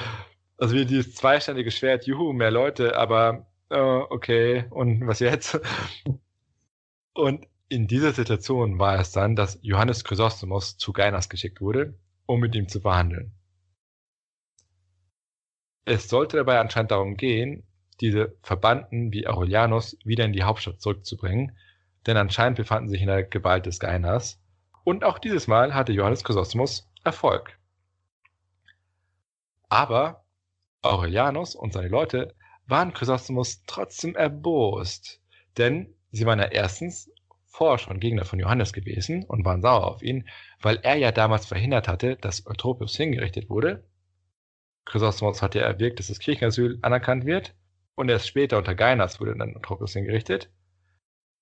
Also 0.58 0.74
wie 0.74 0.84
dieses 0.84 1.14
zweiständige 1.14 1.70
Schwert, 1.70 2.06
juhu, 2.06 2.32
mehr 2.32 2.50
Leute, 2.50 2.96
aber 2.96 3.46
uh, 3.70 4.04
okay, 4.10 4.66
und 4.70 5.06
was 5.06 5.20
jetzt? 5.20 5.60
Und 7.14 7.46
in 7.68 7.86
dieser 7.86 8.12
Situation 8.12 8.78
war 8.78 8.98
es 8.98 9.12
dann, 9.12 9.36
dass 9.36 9.58
Johannes 9.60 10.02
Chrysostomos 10.04 10.78
zu 10.78 10.92
Gainas 10.92 11.28
geschickt 11.28 11.60
wurde, 11.60 11.94
um 12.26 12.40
mit 12.40 12.54
ihm 12.54 12.68
zu 12.68 12.80
verhandeln. 12.80 13.32
Es 15.84 16.08
sollte 16.08 16.38
dabei 16.38 16.58
anscheinend 16.58 16.90
darum 16.90 17.16
gehen, 17.16 17.64
diese 18.00 18.36
Verbannten 18.42 19.12
wie 19.12 19.26
Aurelianus 19.26 19.96
wieder 20.04 20.24
in 20.24 20.32
die 20.32 20.42
Hauptstadt 20.42 20.80
zurückzubringen, 20.80 21.56
denn 22.06 22.16
anscheinend 22.16 22.56
befanden 22.56 22.88
sich 22.88 23.00
in 23.00 23.08
der 23.08 23.24
Gewalt 23.24 23.66
des 23.66 23.78
Gainas. 23.78 24.41
Und 24.84 25.04
auch 25.04 25.18
dieses 25.18 25.46
Mal 25.46 25.74
hatte 25.74 25.92
Johannes 25.92 26.24
Chrysostomos 26.24 26.88
Erfolg. 27.04 27.58
Aber 29.68 30.24
Aurelianus 30.82 31.54
und 31.54 31.72
seine 31.72 31.88
Leute 31.88 32.34
waren 32.66 32.92
Chrysostomus 32.92 33.62
trotzdem 33.66 34.16
erbost. 34.16 35.20
Denn 35.56 35.94
sie 36.10 36.26
waren 36.26 36.38
ja 36.38 36.46
erstens 36.46 37.10
vorher 37.46 37.78
schon 37.78 38.00
Gegner 38.00 38.24
von 38.24 38.38
Johannes 38.38 38.72
gewesen 38.72 39.24
und 39.24 39.44
waren 39.44 39.62
sauer 39.62 39.86
auf 39.86 40.02
ihn, 40.02 40.28
weil 40.60 40.78
er 40.82 40.96
ja 40.96 41.12
damals 41.12 41.46
verhindert 41.46 41.86
hatte, 41.86 42.16
dass 42.16 42.46
Eutropius 42.46 42.96
hingerichtet 42.96 43.50
wurde. 43.50 43.84
Chrysostomus 44.84 45.42
hatte 45.42 45.60
ja 45.60 45.66
erwirkt, 45.66 45.98
dass 45.98 46.08
das 46.08 46.18
Kirchenasyl 46.18 46.78
anerkannt 46.82 47.24
wird 47.24 47.54
und 47.94 48.08
erst 48.08 48.26
später 48.26 48.58
unter 48.58 48.74
Gainas 48.74 49.20
wurde 49.20 49.36
dann 49.36 49.54
Eutropius 49.54 49.92
hingerichtet. 49.92 50.50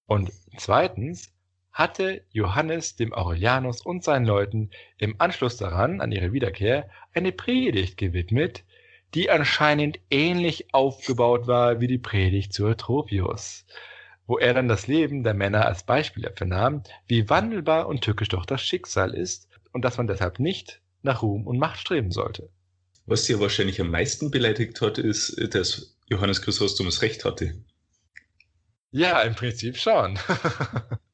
Und 0.06 0.30
zweitens 0.56 1.32
hatte 1.72 2.22
Johannes 2.30 2.96
dem 2.96 3.12
Aurelianus 3.12 3.80
und 3.80 4.04
seinen 4.04 4.26
Leuten 4.26 4.70
im 4.98 5.14
Anschluss 5.18 5.56
daran, 5.56 6.00
an 6.00 6.12
ihre 6.12 6.32
Wiederkehr, 6.32 6.88
eine 7.14 7.32
Predigt 7.32 7.96
gewidmet, 7.96 8.64
die 9.14 9.30
anscheinend 9.30 9.98
ähnlich 10.10 10.72
aufgebaut 10.72 11.46
war 11.46 11.80
wie 11.80 11.86
die 11.86 11.98
Predigt 11.98 12.52
zu 12.52 12.64
Eutropius. 12.66 13.64
wo 14.26 14.38
er 14.38 14.54
dann 14.54 14.68
das 14.68 14.86
Leben 14.86 15.24
der 15.24 15.34
Männer 15.34 15.66
als 15.66 15.82
Beispiel 15.82 16.22
dafür 16.22 16.46
nahm, 16.46 16.84
wie 17.08 17.28
wandelbar 17.28 17.88
und 17.88 18.02
tückisch 18.02 18.28
doch 18.28 18.46
das 18.46 18.62
Schicksal 18.62 19.12
ist 19.12 19.48
und 19.72 19.84
dass 19.84 19.96
man 19.98 20.06
deshalb 20.06 20.38
nicht 20.38 20.80
nach 21.02 21.22
Ruhm 21.22 21.48
und 21.48 21.58
Macht 21.58 21.80
streben 21.80 22.12
sollte. 22.12 22.48
Was 23.06 23.24
sie 23.24 23.40
wahrscheinlich 23.40 23.80
am 23.80 23.90
meisten 23.90 24.30
beleidigt 24.30 24.80
hat, 24.82 24.98
ist, 24.98 25.36
dass 25.52 25.96
Johannes 26.06 26.42
Chrysostom 26.42 26.86
das 26.86 27.02
Recht 27.02 27.24
hatte. 27.24 27.54
Ja, 28.92 29.20
im 29.22 29.34
Prinzip 29.34 29.76
schon. 29.76 30.16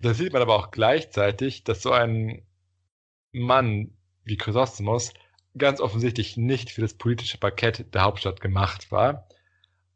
da 0.00 0.14
sieht 0.14 0.32
man 0.32 0.42
aber 0.42 0.56
auch 0.56 0.70
gleichzeitig, 0.70 1.64
dass 1.64 1.82
so 1.82 1.92
ein 1.92 2.42
Mann 3.32 3.96
wie 4.24 4.36
Chrysostomos 4.36 5.12
ganz 5.56 5.80
offensichtlich 5.80 6.36
nicht 6.36 6.70
für 6.70 6.80
das 6.80 6.94
politische 6.94 7.38
Parkett 7.38 7.94
der 7.94 8.02
Hauptstadt 8.02 8.40
gemacht 8.40 8.90
war, 8.92 9.28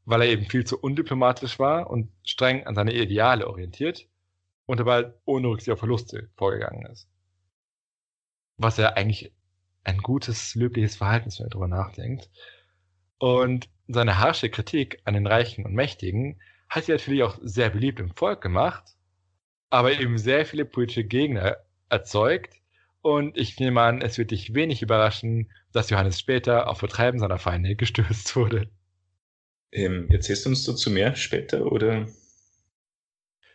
weil 0.05 0.23
er 0.23 0.29
eben 0.29 0.47
viel 0.47 0.65
zu 0.65 0.79
undiplomatisch 0.79 1.59
war 1.59 1.91
und 1.91 2.11
streng 2.25 2.67
an 2.67 2.75
seine 2.75 2.95
Ideale 2.95 3.47
orientiert 3.47 4.09
und 4.67 4.81
dabei 4.81 5.13
ohne 5.25 5.49
Rücksicht 5.49 5.73
auf 5.73 5.79
Verluste 5.81 6.31
vorgegangen 6.37 6.87
ist. 6.87 7.09
Was 8.57 8.77
ja 8.77 8.91
eigentlich 8.95 9.33
ein 9.85 9.99
gutes, 9.99 10.55
löbliches 10.55 10.97
Verhalten 10.97 11.29
ist, 11.29 11.39
wenn 11.39 11.45
man 11.45 11.51
darüber 11.51 11.69
nachdenkt. 11.69 12.31
Und 13.19 13.69
seine 13.89 14.19
harsche 14.19 14.51
Kritik 14.51 15.01
an 15.05 15.15
den 15.15 15.27
Reichen 15.27 15.65
und 15.65 15.75
Mächtigen 15.75 16.41
hat 16.69 16.85
sie 16.85 16.93
natürlich 16.93 17.23
auch 17.23 17.39
sehr 17.43 17.71
beliebt 17.71 18.01
im 18.01 18.15
Volk 18.15 18.41
gemacht, 18.41 18.97
aber 19.71 19.99
eben 19.99 20.19
sehr 20.19 20.45
viele 20.45 20.65
politische 20.65 21.05
Gegner 21.05 21.57
erzeugt. 21.89 22.61
Und 23.03 23.39
ich 23.39 23.59
nehme 23.59 23.81
an, 23.81 24.03
es 24.03 24.19
wird 24.19 24.31
dich 24.31 24.53
wenig 24.53 24.83
überraschen, 24.83 25.51
dass 25.73 25.89
Johannes 25.89 26.19
später 26.21 26.69
auf 26.69 26.79
Vertreiben 26.79 27.19
seiner 27.19 27.39
Feinde 27.39 27.77
gestürzt 27.77 28.37
wurde. 28.37 28.69
Ähm, 29.73 30.11
erzählst 30.11 30.45
du 30.45 30.51
uns 30.51 30.65
dazu 30.65 30.91
mehr 30.91 31.15
später 31.15 31.71
oder? 31.71 32.07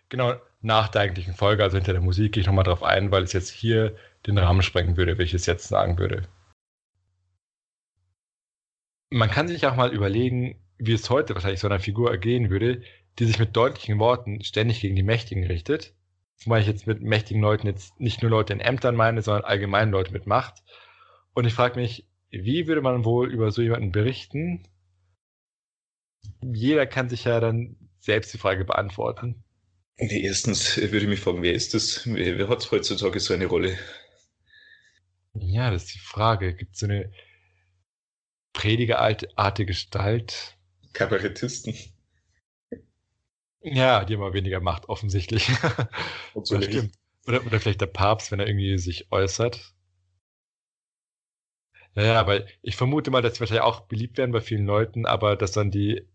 Genau, 0.10 0.36
nach 0.62 0.88
der 0.88 1.02
eigentlichen 1.02 1.34
Folge, 1.34 1.64
also 1.64 1.78
hinter 1.78 1.94
der 1.94 2.02
Musik, 2.02 2.34
gehe 2.34 2.42
ich 2.42 2.48
nochmal 2.48 2.64
drauf 2.64 2.84
ein, 2.84 3.12
weil 3.12 3.24
es 3.24 3.34
jetzt 3.34 3.50
hier 3.50 3.96
den 4.26 4.38
Rahmen 4.38 4.62
sprengen 4.62 4.98
würde, 4.98 5.18
wenn 5.18 5.26
ich 5.26 5.34
es 5.34 5.46
jetzt 5.46 5.68
sagen 5.68 5.98
würde. 6.00 6.28
Man 9.10 9.30
kann 9.30 9.48
sich 9.48 9.66
auch 9.68 9.76
mal 9.76 9.94
überlegen, 9.94 10.60
wie 10.78 10.94
es 10.94 11.10
heute 11.10 11.36
wahrscheinlich 11.36 11.60
so 11.60 11.68
einer 11.68 11.80
Figur 11.80 12.12
ergehen 12.12 12.50
würde, 12.50 12.82
die 13.20 13.26
sich 13.26 13.40
mit 13.40 13.56
deutlichen 13.56 14.00
Worten 14.00 14.44
ständig 14.44 14.82
gegen 14.82 14.96
die 14.96 15.04
Mächtigen 15.04 15.46
richtet. 15.46 15.94
Zumal 16.38 16.62
ich 16.62 16.68
jetzt 16.68 16.88
mit 16.88 17.02
mächtigen 17.02 17.42
Leuten 17.42 17.68
jetzt 17.68 18.00
nicht 18.00 18.22
nur 18.22 18.32
Leute 18.32 18.54
in 18.54 18.60
Ämtern 18.60 18.96
meine, 18.96 19.22
sondern 19.22 19.46
allgemein 19.46 19.92
Leute 19.92 20.12
mit 20.12 20.28
Macht. 20.28 20.64
Und 21.34 21.46
ich 21.46 21.54
frage 21.54 21.80
mich, 21.80 22.08
wie 22.30 22.68
würde 22.68 22.82
man 22.82 23.06
wohl 23.06 23.32
über 23.32 23.52
so 23.52 23.62
jemanden 23.62 23.92
berichten? 23.92 24.68
Jeder 26.42 26.86
kann 26.86 27.10
sich 27.10 27.24
ja 27.24 27.40
dann 27.40 27.78
selbst 28.00 28.34
die 28.34 28.38
Frage 28.38 28.66
beantworten. 28.66 29.44
Erstens 29.98 30.78
würde 30.78 31.00
ich 31.00 31.08
mich 31.08 31.22
fragen, 31.22 31.42
wer 31.42 31.54
ist 31.54 31.74
das? 31.74 32.02
Wer, 32.06 32.38
wer 32.38 32.50
hat 32.50 32.70
heutzutage 32.72 33.20
so 33.20 33.34
eine 33.34 33.46
Rolle? 33.46 33.78
Ja, 35.34 35.72
das 35.72 35.86
ist 35.86 35.96
die 35.96 36.00
Frage. 36.00 36.54
Gibt 36.54 36.74
es 36.74 36.80
so 36.82 36.86
eine 36.86 37.12
predigerartige 38.54 39.66
Gestalt? 39.66 40.58
Kabarettisten. 40.94 41.76
Ja, 43.66 44.06
die 44.06 44.14
immer 44.14 44.34
weniger 44.34 44.60
Macht, 44.60 44.90
offensichtlich. 44.90 45.50
Stimmt. 46.44 46.94
Oder, 47.28 47.44
oder 47.46 47.60
vielleicht 47.60 47.82
der 47.82 47.88
Papst, 47.88 48.32
wenn 48.32 48.40
er 48.40 48.48
irgendwie 48.48 48.78
sich 48.78 49.12
äußert. 49.12 49.74
Ja, 51.96 52.04
ja, 52.04 52.20
aber 52.20 52.44
ich 52.62 52.76
vermute 52.76 53.10
mal, 53.10 53.24
dass 53.24 53.36
sie 53.36 53.40
wahrscheinlich 53.40 53.64
auch 53.64 53.82
beliebt 53.82 54.20
werden 54.20 54.32
bei 54.32 54.42
vielen 54.42 54.68
Leuten, 54.68 55.08
aber 55.08 55.36
dass 55.36 55.52
dann 55.52 55.72
die 55.72 56.08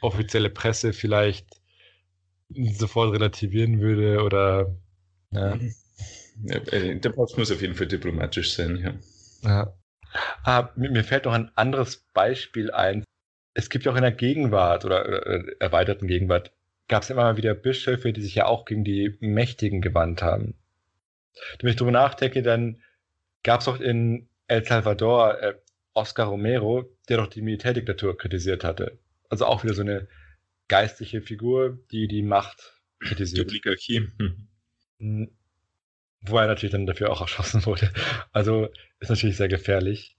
offizielle 0.00 0.50
Presse 0.50 0.92
vielleicht 0.92 1.60
sofort 2.50 3.12
relativieren 3.14 3.80
würde 3.80 4.22
oder 4.22 4.76
ja. 5.32 5.58
ja 6.44 6.56
äh, 6.72 7.00
der 7.00 7.10
Papst 7.10 7.36
muss 7.36 7.50
auf 7.50 7.62
jeden 7.62 7.74
Fall 7.74 7.88
diplomatisch 7.88 8.54
sein, 8.54 8.76
ja. 8.76 8.94
ja. 9.48 9.74
Ah, 10.44 10.70
mir 10.76 11.04
fällt 11.04 11.24
noch 11.24 11.32
ein 11.32 11.50
anderes 11.56 12.04
Beispiel 12.12 12.70
ein. 12.70 13.04
Es 13.54 13.70
gibt 13.70 13.84
ja 13.84 13.92
auch 13.92 13.96
in 13.96 14.02
der 14.02 14.12
Gegenwart 14.12 14.84
oder, 14.84 15.04
oder 15.04 15.60
erweiterten 15.60 16.06
Gegenwart 16.06 16.52
gab 16.90 17.04
es 17.04 17.10
immer 17.10 17.22
mal 17.22 17.36
wieder 17.36 17.54
Bischöfe, 17.54 18.12
die 18.12 18.20
sich 18.20 18.34
ja 18.34 18.46
auch 18.46 18.64
gegen 18.64 18.82
die 18.82 19.16
Mächtigen 19.20 19.80
gewandt 19.80 20.22
haben. 20.22 20.54
Wenn 21.60 21.70
ich 21.70 21.76
darüber 21.76 21.92
nachdenke, 21.92 22.42
dann 22.42 22.82
gab 23.44 23.60
es 23.60 23.68
auch 23.68 23.78
in 23.78 24.28
El 24.48 24.64
Salvador 24.64 25.40
äh, 25.40 25.54
Oscar 25.94 26.26
Romero, 26.26 26.92
der 27.08 27.18
doch 27.18 27.28
die 27.28 27.42
Militärdiktatur 27.42 28.18
kritisiert 28.18 28.64
hatte. 28.64 28.98
Also 29.28 29.46
auch 29.46 29.62
wieder 29.62 29.74
so 29.74 29.82
eine 29.82 30.08
geistliche 30.66 31.22
Figur, 31.22 31.78
die 31.92 32.08
die 32.08 32.22
Macht 32.22 32.80
kritisiert. 32.98 33.48
Die 33.50 33.54
Oligarchie. 33.54 34.08
Hm. 34.98 35.30
Wo 36.22 36.38
er 36.38 36.48
natürlich 36.48 36.72
dann 36.72 36.86
dafür 36.86 37.12
auch 37.12 37.20
erschossen 37.20 37.64
wurde. 37.66 37.92
Also 38.32 38.68
ist 38.98 39.10
natürlich 39.10 39.36
sehr 39.36 39.48
gefährlich. 39.48 40.16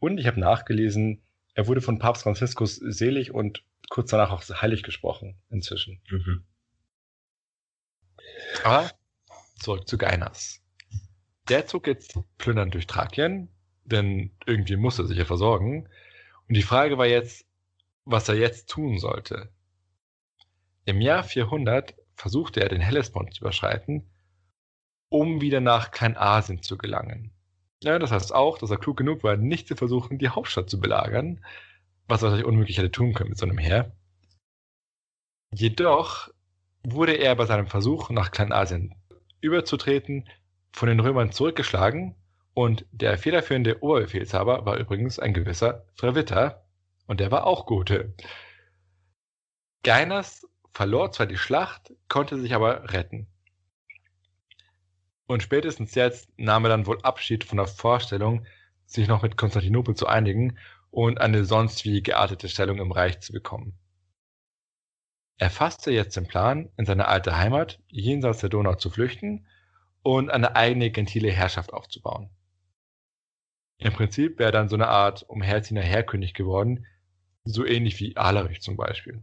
Und 0.00 0.18
ich 0.18 0.26
habe 0.26 0.38
nachgelesen, 0.38 1.22
er 1.54 1.66
wurde 1.66 1.80
von 1.80 1.98
Papst 1.98 2.24
Franziskus 2.24 2.76
selig 2.76 3.32
und 3.32 3.64
kurz 3.90 4.10
danach 4.10 4.30
auch 4.30 4.42
heilig 4.42 4.82
gesprochen 4.82 5.40
inzwischen. 5.50 6.00
Mhm. 6.10 6.44
Aber 8.62 8.90
zurück 9.58 9.88
zu 9.88 9.98
Gainas. 9.98 10.62
Der 11.48 11.66
zog 11.66 11.86
jetzt 11.86 12.18
plündern 12.38 12.70
durch 12.70 12.86
Thrakien, 12.86 13.48
denn 13.84 14.30
irgendwie 14.46 14.76
musste 14.76 15.02
er 15.02 15.06
sich 15.06 15.18
ja 15.18 15.24
versorgen. 15.24 15.88
Und 16.48 16.54
die 16.56 16.62
Frage 16.62 16.98
war 16.98 17.06
jetzt, 17.06 17.46
was 18.04 18.28
er 18.28 18.36
jetzt 18.36 18.68
tun 18.68 18.98
sollte. 18.98 19.50
Im 20.84 21.00
Jahr 21.00 21.22
400 21.22 21.94
versuchte 22.14 22.60
er 22.60 22.68
den 22.68 22.80
Hellespont 22.80 23.34
zu 23.34 23.40
überschreiten, 23.40 24.10
um 25.08 25.40
wieder 25.40 25.60
nach 25.60 25.90
Kleinasien 25.90 26.62
zu 26.62 26.76
gelangen. 26.76 27.32
Ja, 27.82 27.98
das 27.98 28.10
heißt 28.10 28.34
auch, 28.34 28.58
dass 28.58 28.70
er 28.70 28.78
klug 28.78 28.96
genug 28.96 29.22
war, 29.22 29.36
nicht 29.36 29.68
zu 29.68 29.76
versuchen, 29.76 30.18
die 30.18 30.28
Hauptstadt 30.28 30.70
zu 30.70 30.80
belagern, 30.80 31.44
was 32.06 32.20
er 32.20 32.26
wahrscheinlich 32.26 32.46
unmöglich 32.46 32.78
hätte 32.78 32.90
tun 32.90 33.14
können 33.14 33.30
mit 33.30 33.38
so 33.38 33.46
einem 33.46 33.58
Heer. 33.58 33.92
Jedoch 35.52 36.30
wurde 36.82 37.14
er 37.14 37.34
bei 37.36 37.46
seinem 37.46 37.66
Versuch, 37.66 38.10
nach 38.10 38.30
Kleinasien 38.30 38.94
überzutreten, 39.40 40.28
von 40.72 40.88
den 40.88 41.00
Römern 41.00 41.32
zurückgeschlagen 41.32 42.16
und 42.52 42.86
der 42.92 43.16
federführende 43.18 43.82
Oberbefehlshaber 43.82 44.66
war 44.66 44.76
übrigens 44.76 45.18
ein 45.18 45.34
gewisser 45.34 45.84
Fravitta 45.94 46.64
und 47.06 47.20
der 47.20 47.30
war 47.30 47.46
auch 47.46 47.66
Gute. 47.66 48.14
Gainas 49.82 50.46
verlor 50.72 51.12
zwar 51.12 51.26
die 51.26 51.36
Schlacht, 51.36 51.92
konnte 52.08 52.38
sich 52.38 52.54
aber 52.54 52.92
retten. 52.92 53.28
Und 55.26 55.42
spätestens 55.42 55.94
jetzt 55.94 56.28
nahm 56.36 56.64
er 56.64 56.70
dann 56.70 56.86
wohl 56.86 57.00
Abschied 57.02 57.44
von 57.44 57.58
der 57.58 57.66
Vorstellung, 57.66 58.46
sich 58.86 59.08
noch 59.08 59.22
mit 59.22 59.36
Konstantinopel 59.36 59.94
zu 59.94 60.06
einigen 60.06 60.58
und 60.94 61.20
eine 61.20 61.44
sonst 61.44 61.84
wie 61.84 62.04
geartete 62.04 62.48
Stellung 62.48 62.78
im 62.78 62.92
Reich 62.92 63.18
zu 63.18 63.32
bekommen. 63.32 63.76
Er 65.38 65.50
fasste 65.50 65.90
jetzt 65.90 66.16
den 66.16 66.28
Plan, 66.28 66.70
in 66.76 66.86
seine 66.86 67.08
alte 67.08 67.36
Heimat 67.36 67.82
jenseits 67.88 68.38
der 68.38 68.48
Donau 68.48 68.76
zu 68.76 68.90
flüchten 68.90 69.48
und 70.04 70.30
eine 70.30 70.54
eigene 70.54 70.92
gentile 70.92 71.32
Herrschaft 71.32 71.72
aufzubauen. 71.72 72.30
Im 73.78 73.92
Prinzip 73.92 74.38
wäre 74.38 74.52
dann 74.52 74.68
so 74.68 74.76
eine 74.76 74.86
Art 74.86 75.24
umherziehender 75.24 75.82
Herrkönig 75.82 76.32
geworden, 76.32 76.86
so 77.42 77.66
ähnlich 77.66 77.98
wie 77.98 78.16
Alarich 78.16 78.62
zum 78.62 78.76
Beispiel. 78.76 79.20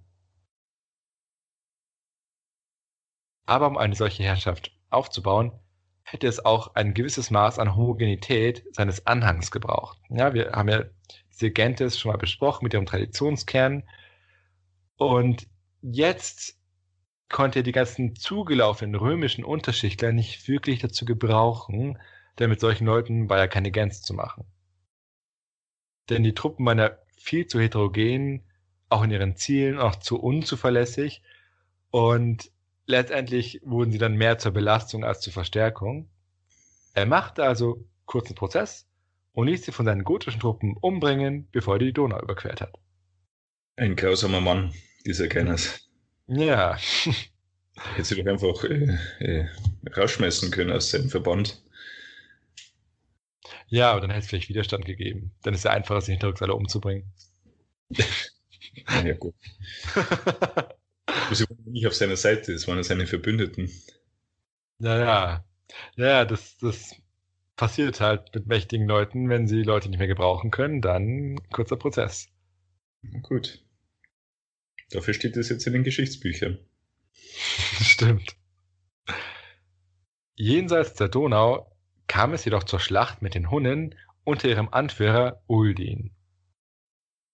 Aber 3.45 3.67
um 3.67 3.77
eine 3.77 3.95
solche 3.95 4.23
Herrschaft 4.23 4.77
aufzubauen, 4.89 5.57
hätte 6.03 6.27
es 6.27 6.43
auch 6.43 6.75
ein 6.75 6.93
gewisses 6.93 7.31
Maß 7.31 7.59
an 7.59 7.77
Homogenität 7.77 8.65
seines 8.75 9.07
Anhangs 9.07 9.51
gebraucht. 9.51 9.97
Ja, 10.09 10.33
wir 10.33 10.51
haben 10.51 10.67
ja 10.67 10.83
diese 11.31 11.51
Gentes 11.51 11.99
schon 11.99 12.11
mal 12.11 12.17
besprochen 12.17 12.63
mit 12.63 12.73
ihrem 12.73 12.85
Traditionskern. 12.85 13.83
Und 14.97 15.47
jetzt 15.81 16.57
konnte 17.29 17.59
er 17.59 17.63
die 17.63 17.71
ganzen 17.71 18.15
zugelaufenen 18.15 18.95
römischen 18.95 19.43
Unterschichtler 19.43 20.11
nicht 20.11 20.47
wirklich 20.47 20.79
dazu 20.79 21.05
gebrauchen, 21.05 21.97
denn 22.39 22.49
mit 22.49 22.59
solchen 22.59 22.85
Leuten 22.85 23.29
war 23.29 23.37
ja 23.37 23.47
keine 23.47 23.71
Gänze 23.71 24.01
zu 24.01 24.13
machen. 24.13 24.45
Denn 26.09 26.23
die 26.23 26.33
Truppen 26.33 26.65
waren 26.65 26.79
ja 26.79 26.91
viel 27.17 27.47
zu 27.47 27.59
heterogen, 27.59 28.43
auch 28.89 29.03
in 29.03 29.11
ihren 29.11 29.35
Zielen, 29.37 29.79
auch 29.79 29.95
zu 29.95 30.19
unzuverlässig. 30.19 31.21
Und 31.89 32.51
letztendlich 32.85 33.61
wurden 33.63 33.91
sie 33.91 33.97
dann 33.97 34.15
mehr 34.15 34.37
zur 34.37 34.51
Belastung 34.51 35.03
als 35.05 35.21
zur 35.21 35.33
Verstärkung. 35.33 36.09
Er 36.93 37.05
machte 37.05 37.43
also 37.43 37.85
kurzen 38.05 38.35
Prozess 38.35 38.90
und 39.33 39.47
ließ 39.47 39.63
sie 39.65 39.71
von 39.71 39.85
seinen 39.85 40.03
gotischen 40.03 40.39
Truppen 40.39 40.75
umbringen, 40.77 41.47
bevor 41.51 41.75
er 41.75 41.79
die 41.79 41.93
Donau 41.93 42.21
überquert 42.21 42.61
hat. 42.61 42.73
Ein 43.75 43.95
grausamer 43.95 44.41
Mann, 44.41 44.73
dieser 45.05 45.27
Kenners. 45.27 45.89
Ja. 46.27 46.77
Hätte 47.95 48.03
sie 48.03 48.21
doch 48.21 48.31
einfach 48.31 48.63
äh, 48.65 48.97
äh, 49.19 49.47
rausschmeißen 49.95 50.51
können 50.51 50.71
aus 50.71 50.91
seinem 50.91 51.09
Verband. 51.09 51.63
Ja, 53.67 53.91
aber 53.91 54.01
dann 54.01 54.09
hätte 54.09 54.19
es 54.19 54.27
vielleicht 54.27 54.49
Widerstand 54.49 54.83
gegeben. 54.85 55.31
Dann 55.43 55.53
ist 55.53 55.61
es 55.61 55.63
ja 55.63 55.71
einfacher, 55.71 56.01
sich 56.01 56.11
hinterrücks 56.11 56.41
alle 56.41 56.53
umzubringen. 56.53 57.09
ja, 59.03 59.13
gut. 59.13 59.33
Sie 61.31 61.49
waren 61.49 61.71
nicht 61.71 61.87
auf 61.87 61.95
seiner 61.95 62.17
Seite, 62.17 62.51
es 62.53 62.67
waren 62.67 62.83
seine 62.83 63.07
Verbündeten. 63.07 63.71
Naja, 64.77 65.45
ja, 65.95 66.25
das, 66.25 66.57
das 66.57 66.95
passiert 67.61 68.01
halt 68.01 68.33
mit 68.33 68.47
mächtigen 68.47 68.87
Leuten, 68.87 69.29
wenn 69.29 69.45
sie 69.45 69.61
Leute 69.61 69.87
nicht 69.87 69.99
mehr 69.99 70.07
gebrauchen 70.07 70.49
können, 70.49 70.81
dann 70.81 71.35
kurzer 71.51 71.75
Prozess. 71.75 72.27
Na 73.03 73.19
gut. 73.19 73.63
Dafür 74.89 75.13
steht 75.13 75.37
es 75.37 75.49
jetzt 75.49 75.67
in 75.67 75.73
den 75.73 75.83
Geschichtsbüchern. 75.83 76.57
Stimmt. 77.13 78.35
Jenseits 80.33 80.95
der 80.95 81.09
Donau 81.09 81.71
kam 82.07 82.33
es 82.33 82.45
jedoch 82.45 82.63
zur 82.63 82.79
Schlacht 82.79 83.21
mit 83.21 83.35
den 83.35 83.51
Hunnen 83.51 83.93
unter 84.23 84.49
ihrem 84.49 84.69
Anführer 84.69 85.43
Uldin. 85.45 86.15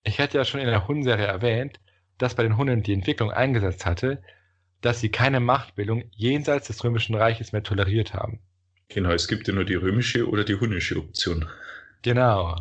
Ich 0.03 0.19
hatte 0.19 0.37
ja 0.37 0.43
schon 0.43 0.59
in 0.59 0.67
der 0.67 0.89
Hun-Serie 0.89 1.25
erwähnt, 1.25 1.79
dass 2.17 2.35
bei 2.35 2.43
den 2.43 2.57
Hunnen 2.57 2.83
die 2.83 2.91
Entwicklung 2.91 3.31
eingesetzt 3.31 3.85
hatte, 3.85 4.21
dass 4.81 4.99
sie 4.99 5.09
keine 5.09 5.39
Machtbildung 5.39 6.03
jenseits 6.11 6.67
des 6.67 6.83
Römischen 6.83 7.15
Reiches 7.15 7.53
mehr 7.53 7.63
toleriert 7.63 8.13
haben. 8.13 8.41
Genau, 8.89 9.11
es 9.11 9.27
gibt 9.27 9.47
ja 9.47 9.53
nur 9.53 9.65
die 9.65 9.75
römische 9.75 10.27
oder 10.27 10.43
die 10.43 10.55
hunnische 10.55 10.97
Option. 10.97 11.47
Genau. 12.01 12.55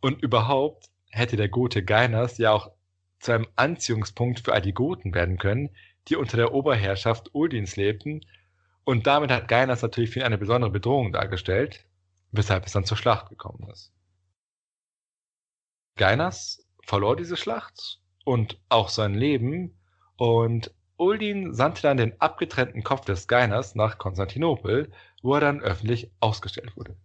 Und 0.00 0.22
überhaupt 0.22 0.90
hätte 1.10 1.36
der 1.36 1.48
Gote 1.48 1.84
Gainas 1.84 2.38
ja 2.38 2.52
auch 2.52 2.70
zu 3.20 3.32
einem 3.32 3.46
Anziehungspunkt 3.56 4.40
für 4.40 4.52
all 4.52 4.62
die 4.62 4.74
Goten 4.74 5.14
werden 5.14 5.38
können, 5.38 5.70
die 6.08 6.16
unter 6.16 6.36
der 6.36 6.52
Oberherrschaft 6.52 7.34
Uldins 7.34 7.76
lebten. 7.76 8.20
Und 8.84 9.06
damit 9.06 9.30
hat 9.30 9.48
Gainas 9.48 9.82
natürlich 9.82 10.10
für 10.10 10.20
ihn 10.20 10.26
eine 10.26 10.38
besondere 10.38 10.70
Bedrohung 10.70 11.12
dargestellt, 11.12 11.86
weshalb 12.30 12.66
es 12.66 12.72
dann 12.72 12.84
zur 12.84 12.96
Schlacht 12.96 13.28
gekommen 13.28 13.68
ist. 13.70 13.92
Gainas 15.96 16.64
verlor 16.84 17.16
diese 17.16 17.36
Schlacht 17.36 18.00
und 18.24 18.60
auch 18.68 18.88
sein 18.88 19.14
Leben 19.14 19.78
und 20.16 20.72
Uldin 20.96 21.54
sandte 21.54 21.82
dann 21.82 21.96
den 21.96 22.20
abgetrennten 22.20 22.82
Kopf 22.82 23.04
des 23.04 23.28
Gainas 23.28 23.74
nach 23.74 23.98
Konstantinopel, 23.98 24.90
wo 25.22 25.34
er 25.34 25.40
dann 25.40 25.60
öffentlich 25.60 26.10
ausgestellt 26.20 26.76
wurde. 26.76 26.96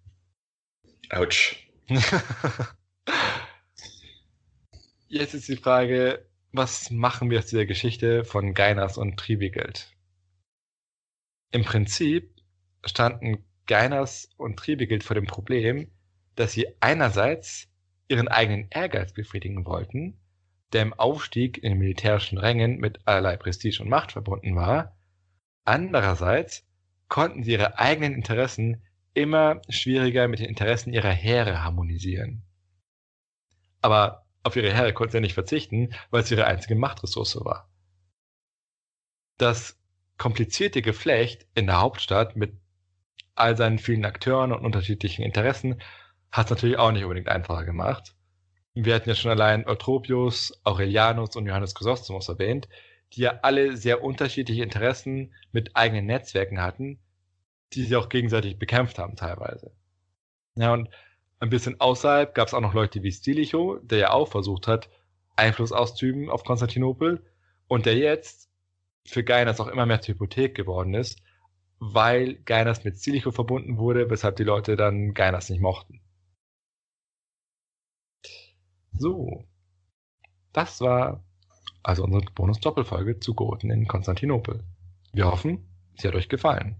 Autsch. 1.10 1.68
Jetzt 5.08 5.34
ist 5.34 5.48
die 5.48 5.58
Frage, 5.58 6.26
was 6.52 6.90
machen 6.92 7.30
wir 7.30 7.40
aus 7.40 7.48
dieser 7.48 7.66
Geschichte 7.66 8.24
von 8.24 8.54
Gainas 8.54 8.98
und 8.98 9.18
Tribigeld? 9.18 9.92
Im 11.52 11.64
Prinzip 11.64 12.34
standen 12.86 13.44
Gainas 13.66 14.30
und 14.38 14.58
Tribigeld 14.58 15.04
vor 15.04 15.16
dem 15.16 15.26
Problem, 15.26 15.92
dass 16.36 16.54
sie 16.54 16.68
einerseits 16.80 17.68
ihren 18.08 18.28
eigenen 18.28 18.68
Ehrgeiz 18.70 19.14
befriedigen 19.14 19.66
wollten, 19.66 20.20
der 20.74 20.82
im 20.82 20.94
Aufstieg 20.94 21.58
in 21.58 21.72
den 21.72 21.80
militärischen 21.80 22.38
Rängen 22.38 22.78
mit 22.80 23.08
allerlei 23.08 23.38
Prestige 23.38 23.82
und 23.82 23.90
Macht 23.90 24.12
verbunden 24.12 24.56
war, 24.56 24.98
andererseits 25.64 26.66
konnten 27.14 27.44
sie 27.44 27.52
ihre 27.52 27.78
eigenen 27.78 28.16
Interessen 28.16 28.82
immer 29.14 29.62
schwieriger 29.70 30.28
mit 30.28 30.40
den 30.40 30.50
Interessen 30.50 30.92
ihrer 30.94 31.12
Heere 31.12 31.64
harmonisieren. 31.64 32.42
Aber 33.82 34.26
auf 34.42 34.56
ihre 34.56 34.74
Herre 34.74 34.94
konnte 34.94 35.18
er 35.18 35.22
nicht 35.22 35.36
verzichten, 35.36 35.94
weil 36.10 36.24
es 36.24 36.32
ihre 36.32 36.48
einzige 36.48 36.74
Machtressource 36.74 37.36
war. 37.46 37.70
Das 39.38 39.80
komplizierte 40.18 40.82
Geflecht 40.82 41.46
in 41.54 41.68
der 41.68 41.82
Hauptstadt 41.82 42.36
mit 42.36 42.56
all 43.36 43.56
seinen 43.58 43.78
vielen 43.78 44.06
Akteuren 44.06 44.52
und 44.52 44.66
unterschiedlichen 44.66 45.22
Interessen 45.22 45.84
hat 46.32 46.48
es 46.48 46.50
natürlich 46.50 46.80
auch 46.80 46.92
nicht 46.92 47.04
unbedingt 47.04 47.28
einfacher 47.28 47.64
gemacht. 47.64 48.16
Wir 48.74 48.96
hatten 48.96 49.10
ja 49.10 49.14
schon 49.14 49.30
allein 49.30 49.68
Eutropius, 49.68 50.60
Aurelianus 50.64 51.36
und 51.36 51.46
Johannes 51.46 51.76
Chrysostomus 51.76 52.28
erwähnt, 52.28 52.68
die 53.14 53.22
ja 53.22 53.40
alle 53.44 53.78
sehr 53.78 54.04
unterschiedliche 54.04 54.64
Interessen 54.64 55.36
mit 55.52 55.76
eigenen 55.76 56.08
Netzwerken 56.08 56.60
hatten, 56.60 57.00
die 57.74 57.84
sie 57.84 57.96
auch 57.96 58.10
gegenseitig 58.10 58.60
bekämpft 58.60 59.00
haben 59.00 59.16
teilweise. 59.16 59.72
Ja, 60.56 60.74
und 60.74 60.90
ein 61.40 61.50
bisschen 61.50 61.80
außerhalb 61.80 62.36
gab 62.36 62.48
es 62.48 62.54
auch 62.54 62.62
noch 62.62 62.74
Leute 62.74 63.04
wie 63.04 63.12
Stilicho, 63.12 63.80
der 63.80 63.98
ja 63.98 64.12
auch 64.12 64.28
versucht 64.28 64.68
hat, 64.68 64.90
Einfluss 65.36 65.72
auszuüben 65.72 66.30
auf 66.30 66.44
Konstantinopel 66.44 67.26
und 67.68 67.86
der 67.86 67.98
jetzt 67.98 68.50
für 69.06 69.24
Gainas 69.24 69.60
auch 69.60 69.68
immer 69.68 69.86
mehr 69.86 70.02
zur 70.02 70.16
Hypothek 70.16 70.56
geworden 70.56 70.94
ist, 70.94 71.22
weil 71.80 72.36
Gainas 72.44 72.84
mit 72.84 72.98
Stilicho 72.98 73.32
verbunden 73.32 73.78
wurde, 73.78 74.10
weshalb 74.10 74.38
die 74.38 74.44
Leute 74.44 74.76
dann 74.76 75.14
Gainas 75.14 75.50
nicht 75.50 75.62
mochten. 75.62 76.02
So. 78.94 79.44
Das 80.54 80.80
war 80.82 81.24
also 81.82 82.04
unsere 82.04 82.24
Bonus-Doppelfolge 82.34 83.20
zu 83.20 83.34
Goten 83.34 83.70
in 83.70 83.88
Konstantinopel. 83.88 84.64
Wir 85.12 85.26
hoffen, 85.26 85.68
sie 85.96 86.08
hat 86.08 86.16
euch 86.16 86.30
gefallen. 86.30 86.78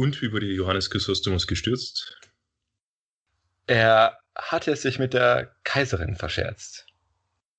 Und 0.00 0.22
wie 0.22 0.32
wurde 0.32 0.46
Johannes 0.46 0.88
Chrysostomus 0.88 1.46
gestürzt? 1.46 2.18
Er 3.66 4.18
hatte 4.34 4.74
sich 4.74 4.98
mit 4.98 5.12
der 5.12 5.54
Kaiserin 5.62 6.16
verscherzt. 6.16 6.86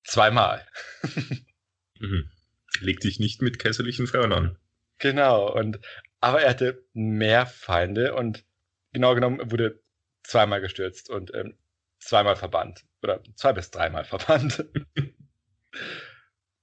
Zweimal. 0.02 0.66
mhm. 2.00 2.28
Leg 2.80 2.98
dich 2.98 3.20
nicht 3.20 3.42
mit 3.42 3.60
kaiserlichen 3.60 4.08
Frauen 4.08 4.32
an. 4.32 4.58
Genau, 4.98 5.52
und 5.52 5.78
aber 6.18 6.42
er 6.42 6.50
hatte 6.50 6.84
mehr 6.94 7.46
Feinde 7.46 8.16
und 8.16 8.44
genau 8.92 9.14
genommen 9.14 9.52
wurde 9.52 9.80
zweimal 10.24 10.60
gestürzt 10.60 11.10
und 11.10 11.32
ähm, 11.34 11.56
zweimal 12.00 12.34
verbannt. 12.34 12.84
Oder 13.04 13.22
zwei 13.36 13.52
bis 13.52 13.70
dreimal 13.70 14.04
verbannt. 14.04 14.64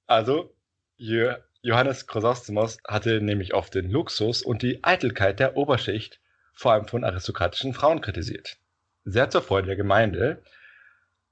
also, 0.07 0.53
je 0.97 1.35
Johannes 1.61 2.07
Chrysostomos 2.07 2.77
hatte 2.87 3.21
nämlich 3.21 3.53
oft 3.53 3.75
den 3.75 3.89
Luxus 3.89 4.41
und 4.41 4.61
die 4.61 4.83
Eitelkeit 4.83 5.39
der 5.39 5.57
Oberschicht, 5.57 6.21
vor 6.53 6.73
allem 6.73 6.87
von 6.87 7.03
aristokratischen 7.03 7.73
Frauen, 7.73 8.01
kritisiert. 8.01 8.57
Sehr 9.03 9.29
zur 9.29 9.41
Freude 9.41 9.67
der 9.67 9.75
Gemeinde, 9.75 10.41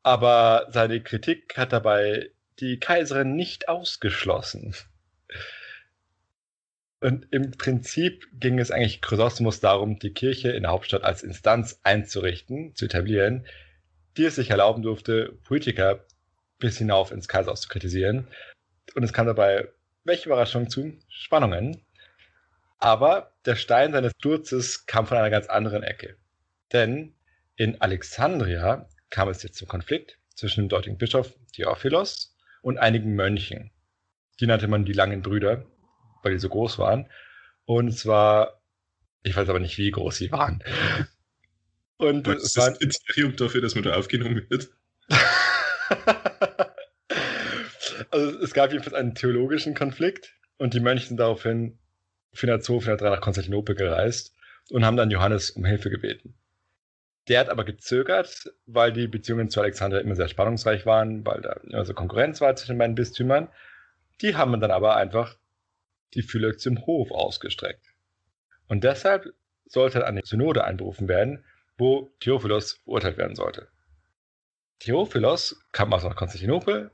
aber 0.03 0.67
seine 0.69 1.01
Kritik 1.01 1.57
hat 1.57 1.73
dabei 1.73 2.31
die 2.59 2.79
Kaiserin 2.79 3.35
nicht 3.35 3.69
ausgeschlossen. 3.69 4.75
Und 6.99 7.27
im 7.31 7.51
Prinzip 7.51 8.27
ging 8.33 8.59
es 8.59 8.71
eigentlich 8.71 9.01
Chrysostomos 9.01 9.59
darum, 9.59 9.99
die 9.99 10.13
Kirche 10.13 10.49
in 10.49 10.63
der 10.63 10.71
Hauptstadt 10.71 11.03
als 11.03 11.23
Instanz 11.23 11.79
einzurichten, 11.83 12.75
zu 12.75 12.85
etablieren, 12.85 13.45
die 14.17 14.25
es 14.25 14.35
sich 14.35 14.49
erlauben 14.49 14.81
durfte, 14.81 15.37
Politiker 15.43 16.05
bis 16.57 16.79
hinauf 16.79 17.11
ins 17.11 17.27
Kaiserhaus 17.27 17.61
zu 17.61 17.69
kritisieren. 17.69 18.27
Und 18.95 19.03
es 19.03 19.13
kam 19.13 19.27
dabei 19.27 19.67
welche 20.07 20.29
Überraschung 20.29 20.69
zu 20.69 20.97
Spannungen. 21.09 21.81
Aber 22.79 23.33
der 23.45 23.55
Stein 23.55 23.91
seines 23.91 24.13
Sturzes 24.17 24.85
kam 24.85 25.05
von 25.05 25.17
einer 25.17 25.29
ganz 25.29 25.47
anderen 25.47 25.83
Ecke. 25.83 26.17
Denn 26.71 27.13
in 27.55 27.81
Alexandria 27.81 28.87
kam 29.09 29.29
es 29.29 29.43
jetzt 29.43 29.57
zum 29.57 29.67
Konflikt 29.67 30.17
zwischen 30.35 30.61
dem 30.61 30.69
dortigen 30.69 30.97
Bischof 30.97 31.33
Theophilos 31.53 32.35
und 32.61 32.77
einigen 32.77 33.15
Mönchen. 33.15 33.71
Die 34.39 34.47
nannte 34.47 34.67
man 34.67 34.85
die 34.85 34.93
langen 34.93 35.21
Brüder, 35.21 35.65
weil 36.21 36.33
die 36.33 36.39
so 36.39 36.49
groß 36.49 36.77
waren. 36.77 37.09
Und 37.65 37.91
zwar, 37.97 38.61
ich 39.23 39.35
weiß 39.35 39.49
aber 39.49 39.59
nicht, 39.59 39.77
wie 39.77 39.91
groß 39.91 40.17
sie 40.17 40.31
waren. 40.31 40.63
Und 41.97 42.27
Was 42.27 42.43
ist 42.43 42.57
das 42.57 42.77
Kriterium 42.77 43.35
dafür, 43.35 43.61
dass 43.61 43.73
man 43.73 43.83
da 43.83 43.95
aufgenommen 43.95 44.45
wird? 44.49 44.69
Also 48.11 48.39
es 48.39 48.53
gab 48.53 48.71
jedenfalls 48.71 48.95
einen 48.95 49.15
theologischen 49.15 49.73
Konflikt 49.73 50.33
und 50.57 50.73
die 50.73 50.79
Mönche 50.79 51.07
sind 51.07 51.17
daraufhin 51.17 51.77
402, 52.33 52.81
403 52.81 53.09
nach 53.09 53.21
Konstantinopel 53.21 53.75
gereist 53.75 54.35
und 54.69 54.85
haben 54.85 54.97
dann 54.97 55.11
Johannes 55.11 55.51
um 55.51 55.65
Hilfe 55.65 55.89
gebeten. 55.89 56.35
Der 57.27 57.41
hat 57.41 57.49
aber 57.49 57.65
gezögert, 57.65 58.51
weil 58.65 58.93
die 58.93 59.07
Beziehungen 59.07 59.49
zu 59.49 59.59
Alexander 59.59 59.99
immer 60.01 60.15
sehr 60.15 60.29
spannungsreich 60.29 60.85
waren, 60.85 61.25
weil 61.25 61.41
da 61.41 61.53
immer 61.63 61.83
so 61.83 61.93
Konkurrenz 61.93 62.39
war 62.39 62.55
zwischen 62.55 62.73
den 62.73 62.79
beiden 62.79 62.95
Bistümern. 62.95 63.49
Die 64.21 64.35
haben 64.35 64.59
dann 64.59 64.71
aber 64.71 64.95
einfach 64.95 65.35
die 66.13 66.21
Fühler 66.21 66.57
zum 66.57 66.85
Hof 66.85 67.11
ausgestreckt. 67.11 67.83
Und 68.67 68.83
deshalb 68.83 69.25
sollte 69.65 70.05
eine 70.07 70.21
Synode 70.23 70.63
einberufen 70.63 71.09
werden, 71.09 71.43
wo 71.77 72.11
Theophilos 72.21 72.73
verurteilt 72.83 73.17
werden 73.17 73.35
sollte. 73.35 73.67
Theophilos 74.79 75.59
kam 75.73 75.93
aus 75.93 76.03
Konstantinopel, 76.03 76.91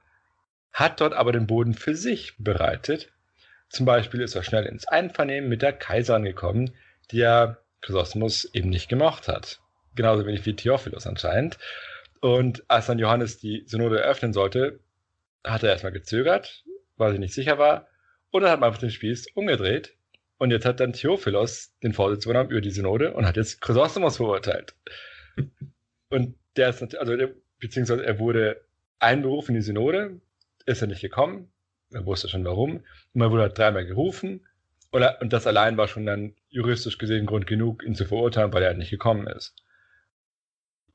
hat 0.74 1.00
dort 1.00 1.14
aber 1.14 1.32
den 1.32 1.48
Boden 1.48 1.74
für 1.74 1.96
sich 1.96 2.34
bereitet. 2.38 3.12
Zum 3.70 3.86
Beispiel 3.86 4.22
ist 4.22 4.36
er 4.36 4.44
schnell 4.44 4.66
ins 4.66 4.88
Einvernehmen 4.88 5.50
mit 5.50 5.62
der 5.62 5.74
Kaiserin 5.74 6.24
gekommen, 6.24 6.76
die 7.12 7.22
er 7.22 7.64
Chrysostom 7.82 8.28
eben 8.54 8.70
nicht 8.70 8.90
gemocht 8.90 9.28
hat. 9.28 9.62
Genauso 9.96 10.26
wenig 10.26 10.46
wie 10.46 10.56
Theophilos 10.56 11.06
anscheinend. 11.06 11.58
Und 12.22 12.64
als 12.68 12.88
dann 12.88 13.00
Johannes 13.00 13.38
die 13.38 13.64
Synode 13.68 14.00
eröffnen 14.00 14.34
sollte, 14.34 14.80
hat 15.44 15.64
er 15.64 15.70
erstmal 15.70 15.92
gezögert, 15.92 16.64
weil 16.98 17.14
er 17.14 17.20
nicht 17.20 17.34
sicher 17.34 17.58
war. 17.58 17.88
Und 18.32 18.42
dann 18.42 18.52
hat 18.52 18.60
man 18.60 18.68
einfach 18.68 18.80
den 18.80 18.90
Spieß 18.90 19.28
umgedreht. 19.36 19.96
Und 20.38 20.52
jetzt 20.52 20.66
hat 20.66 20.80
dann 20.80 20.94
Theophilos 20.94 21.78
den 21.84 21.94
Vorsitz 21.94 22.26
übernommen 22.26 22.50
über 22.50 22.62
die 22.62 22.72
Synode 22.72 23.14
und 23.14 23.28
hat 23.28 23.38
jetzt 23.38 23.62
Chrysostomos 23.62 24.18
verurteilt. 24.18 24.76
Und 26.10 26.36
der 26.58 26.70
ist 26.70 26.82
natürlich, 26.82 27.00
also 27.00 27.18
der, 27.18 27.32
beziehungsweise 27.60 28.06
er 28.06 28.20
wurde 28.20 28.62
einberufen 29.00 29.56
in 29.56 29.62
die 29.62 29.66
Synode, 29.66 30.22
ist 30.66 30.82
er 30.82 30.88
nicht 30.88 31.02
gekommen, 31.02 31.52
er 31.92 32.06
wusste 32.06 32.30
schon 32.30 32.46
warum. 32.46 32.78
Und 32.78 32.86
man 33.14 33.32
wurde 33.32 33.44
halt 33.44 33.58
dreimal 33.58 33.86
gerufen 33.86 34.48
oder, 34.92 35.20
und 35.22 35.34
das 35.34 35.48
allein 35.48 35.76
war 35.78 35.88
schon 35.88 36.06
dann 36.06 36.36
juristisch 36.50 36.98
gesehen 36.98 37.26
Grund 37.26 37.48
genug, 37.48 37.84
ihn 37.84 37.96
zu 37.96 38.06
verurteilen, 38.06 38.54
weil 38.54 38.62
er 38.64 38.70
halt 38.70 38.78
nicht 38.78 38.92
gekommen 38.92 39.28
ist. 39.28 39.56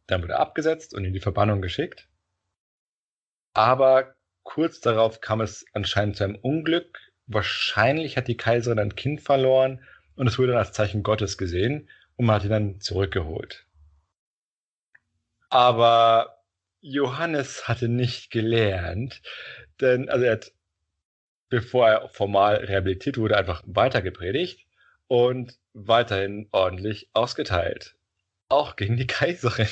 Dann 0.07 0.23
wurde 0.23 0.35
er 0.35 0.41
abgesetzt 0.41 0.95
und 0.95 1.05
in 1.05 1.12
die 1.12 1.21
Verbannung 1.21 1.61
geschickt. 1.61 2.09
Aber 3.55 4.14
kurz 4.45 4.81
darauf 4.81 5.21
kam 5.21 5.41
es 5.41 5.66
anscheinend 5.73 6.16
zu 6.16 6.25
einem 6.25 6.37
Unglück. 6.37 6.99
Wahrscheinlich 7.27 8.16
hat 8.16 8.29
die 8.29 8.37
Kaiserin 8.37 8.79
ein 8.79 8.95
Kind 8.95 9.21
verloren 9.21 9.83
und 10.14 10.29
es 10.29 10.39
wurde 10.39 10.53
dann 10.53 10.59
als 10.59 10.73
Zeichen 10.73 11.03
Gottes 11.03 11.37
gesehen 11.37 11.89
und 12.16 12.27
man 12.27 12.37
hat 12.37 12.45
ihn 12.45 12.51
dann 12.51 12.81
zurückgeholt. 12.81 13.66
Aber 15.51 16.38
Johannes 16.89 17.68
hatte 17.68 17.89
nicht 17.89 18.30
gelernt, 18.30 19.22
denn 19.80 20.09
also 20.09 20.24
er 20.24 20.32
hat 20.32 20.53
bevor 21.51 21.89
er 21.89 22.09
formal 22.09 22.57
rehabilitiert 22.57 23.16
wurde, 23.16 23.36
einfach 23.36 23.62
weiter 23.66 24.03
gepredigt 24.03 24.66
und 25.07 25.59
weiterhin 25.72 26.49
ordentlich 26.53 27.09
ausgeteilt. 27.12 27.97
Auch 28.49 28.76
gegen 28.76 28.97
die 28.97 29.07
Kaiserin. 29.07 29.68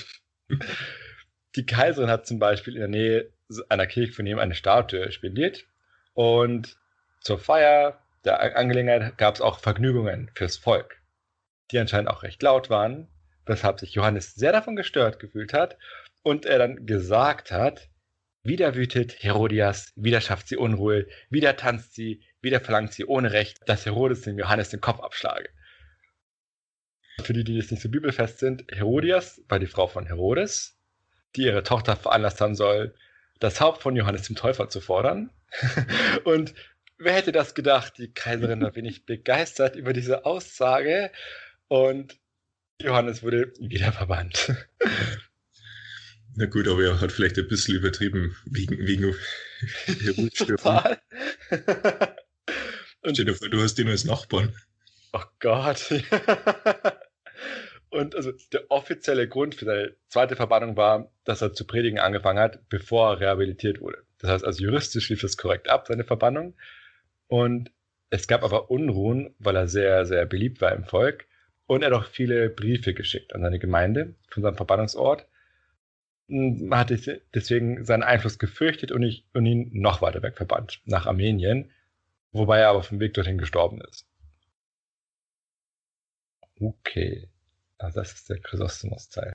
Die 1.54 1.66
Kaiserin 1.66 2.10
hat 2.10 2.26
zum 2.26 2.38
Beispiel 2.38 2.74
in 2.74 2.80
der 2.80 2.88
Nähe 2.88 3.32
einer 3.68 3.86
Kirche 3.86 4.12
von 4.12 4.26
ihm 4.26 4.38
eine 4.38 4.54
Statue 4.54 5.10
spendiert 5.12 5.64
und 6.14 6.76
zur 7.20 7.38
Feier 7.38 8.02
der 8.24 8.56
Angelegenheit 8.56 9.16
gab 9.18 9.36
es 9.36 9.40
auch 9.40 9.60
Vergnügungen 9.60 10.30
fürs 10.34 10.56
Volk, 10.56 11.00
die 11.70 11.78
anscheinend 11.78 12.10
auch 12.10 12.22
recht 12.22 12.42
laut 12.42 12.70
waren, 12.70 13.08
weshalb 13.46 13.80
sich 13.80 13.94
Johannes 13.94 14.34
sehr 14.34 14.52
davon 14.52 14.76
gestört 14.76 15.18
gefühlt 15.18 15.52
hat 15.52 15.76
und 16.26 16.44
er 16.44 16.58
dann 16.58 16.86
gesagt 16.86 17.52
hat, 17.52 17.88
wieder 18.42 18.74
wütet 18.74 19.22
Herodias, 19.22 19.92
wieder 19.94 20.20
schafft 20.20 20.48
sie 20.48 20.56
Unruhe, 20.56 21.06
wieder 21.30 21.56
tanzt 21.56 21.94
sie, 21.94 22.20
wieder 22.40 22.58
verlangt 22.58 22.92
sie 22.92 23.04
ohne 23.04 23.30
Recht, 23.30 23.60
dass 23.66 23.86
Herodes 23.86 24.22
dem 24.22 24.36
Johannes 24.36 24.70
den 24.70 24.80
Kopf 24.80 24.98
abschlage. 24.98 25.48
Für 27.22 27.32
die, 27.32 27.44
die 27.44 27.54
jetzt 27.54 27.70
nicht 27.70 27.80
so 27.80 27.88
bibelfest 27.88 28.40
sind, 28.40 28.64
Herodias 28.72 29.40
war 29.48 29.60
die 29.60 29.68
Frau 29.68 29.86
von 29.86 30.04
Herodes, 30.04 30.76
die 31.36 31.42
ihre 31.42 31.62
Tochter 31.62 31.94
veranlasst 31.94 32.40
haben 32.40 32.56
soll, 32.56 32.92
das 33.38 33.60
Haupt 33.60 33.82
von 33.82 33.94
Johannes 33.94 34.22
dem 34.22 34.34
Täufer 34.34 34.68
zu 34.68 34.80
fordern. 34.80 35.30
Und 36.24 36.54
wer 36.98 37.12
hätte 37.12 37.30
das 37.30 37.54
gedacht? 37.54 37.98
Die 37.98 38.12
Kaiserin 38.12 38.62
war 38.62 38.74
wenig 38.74 39.06
begeistert 39.06 39.76
über 39.76 39.92
diese 39.92 40.24
Aussage 40.24 41.12
und 41.68 42.18
Johannes 42.82 43.22
wurde 43.22 43.52
wieder 43.60 43.92
verbannt. 43.92 44.52
Na 46.38 46.44
gut, 46.44 46.68
aber 46.68 46.84
er 46.84 47.00
hat 47.00 47.12
vielleicht 47.12 47.38
ein 47.38 47.48
bisschen 47.48 47.76
übertrieben 47.76 48.36
wegen, 48.44 48.78
wegen 48.86 49.16
Total. 50.36 51.00
Stell 53.10 53.24
dir 53.24 53.34
vor, 53.34 53.48
du 53.48 53.62
hast 53.62 53.78
ihn 53.78 53.88
als 53.88 54.04
Nachbarn. 54.04 54.54
Oh 55.14 55.22
Gott. 55.40 55.90
Und 57.88 58.14
also 58.14 58.32
der 58.52 58.70
offizielle 58.70 59.26
Grund 59.28 59.54
für 59.54 59.64
seine 59.64 59.96
zweite 60.08 60.36
Verbannung 60.36 60.76
war, 60.76 61.10
dass 61.24 61.40
er 61.40 61.54
zu 61.54 61.66
predigen 61.66 61.98
angefangen 61.98 62.40
hat, 62.40 62.68
bevor 62.68 63.12
er 63.12 63.20
rehabilitiert 63.20 63.80
wurde. 63.80 64.02
Das 64.18 64.30
heißt, 64.30 64.44
also 64.44 64.62
juristisch 64.62 65.08
lief 65.08 65.24
es 65.24 65.38
korrekt 65.38 65.70
ab, 65.70 65.86
seine 65.88 66.04
Verbannung. 66.04 66.54
Und 67.28 67.70
es 68.10 68.28
gab 68.28 68.42
aber 68.42 68.70
Unruhen, 68.70 69.34
weil 69.38 69.56
er 69.56 69.68
sehr, 69.68 70.04
sehr 70.04 70.26
beliebt 70.26 70.60
war 70.60 70.72
im 70.72 70.84
Volk. 70.84 71.26
Und 71.66 71.82
er 71.82 71.86
hat 71.86 71.98
auch 71.98 72.04
viele 72.04 72.50
Briefe 72.50 72.92
geschickt 72.92 73.34
an 73.34 73.40
seine 73.40 73.58
Gemeinde 73.58 74.14
von 74.28 74.42
seinem 74.42 74.56
Verbannungsort 74.56 75.26
man 76.28 76.78
hat 76.78 76.90
deswegen 77.34 77.84
seinen 77.84 78.02
Einfluss 78.02 78.38
gefürchtet 78.38 78.92
und, 78.92 79.02
ich, 79.02 79.24
und 79.32 79.46
ihn 79.46 79.70
noch 79.72 80.02
weiter 80.02 80.22
weg 80.22 80.36
verbannt, 80.36 80.80
nach 80.84 81.06
Armenien, 81.06 81.70
wobei 82.32 82.58
er 82.58 82.70
aber 82.70 82.82
vom 82.82 83.00
Weg 83.00 83.14
dorthin 83.14 83.38
gestorben 83.38 83.80
ist. 83.82 84.06
Okay. 86.58 87.28
Also 87.78 88.00
das 88.00 88.14
ist 88.14 88.28
der 88.30 88.40
Chrysostomos-Teil. 88.40 89.32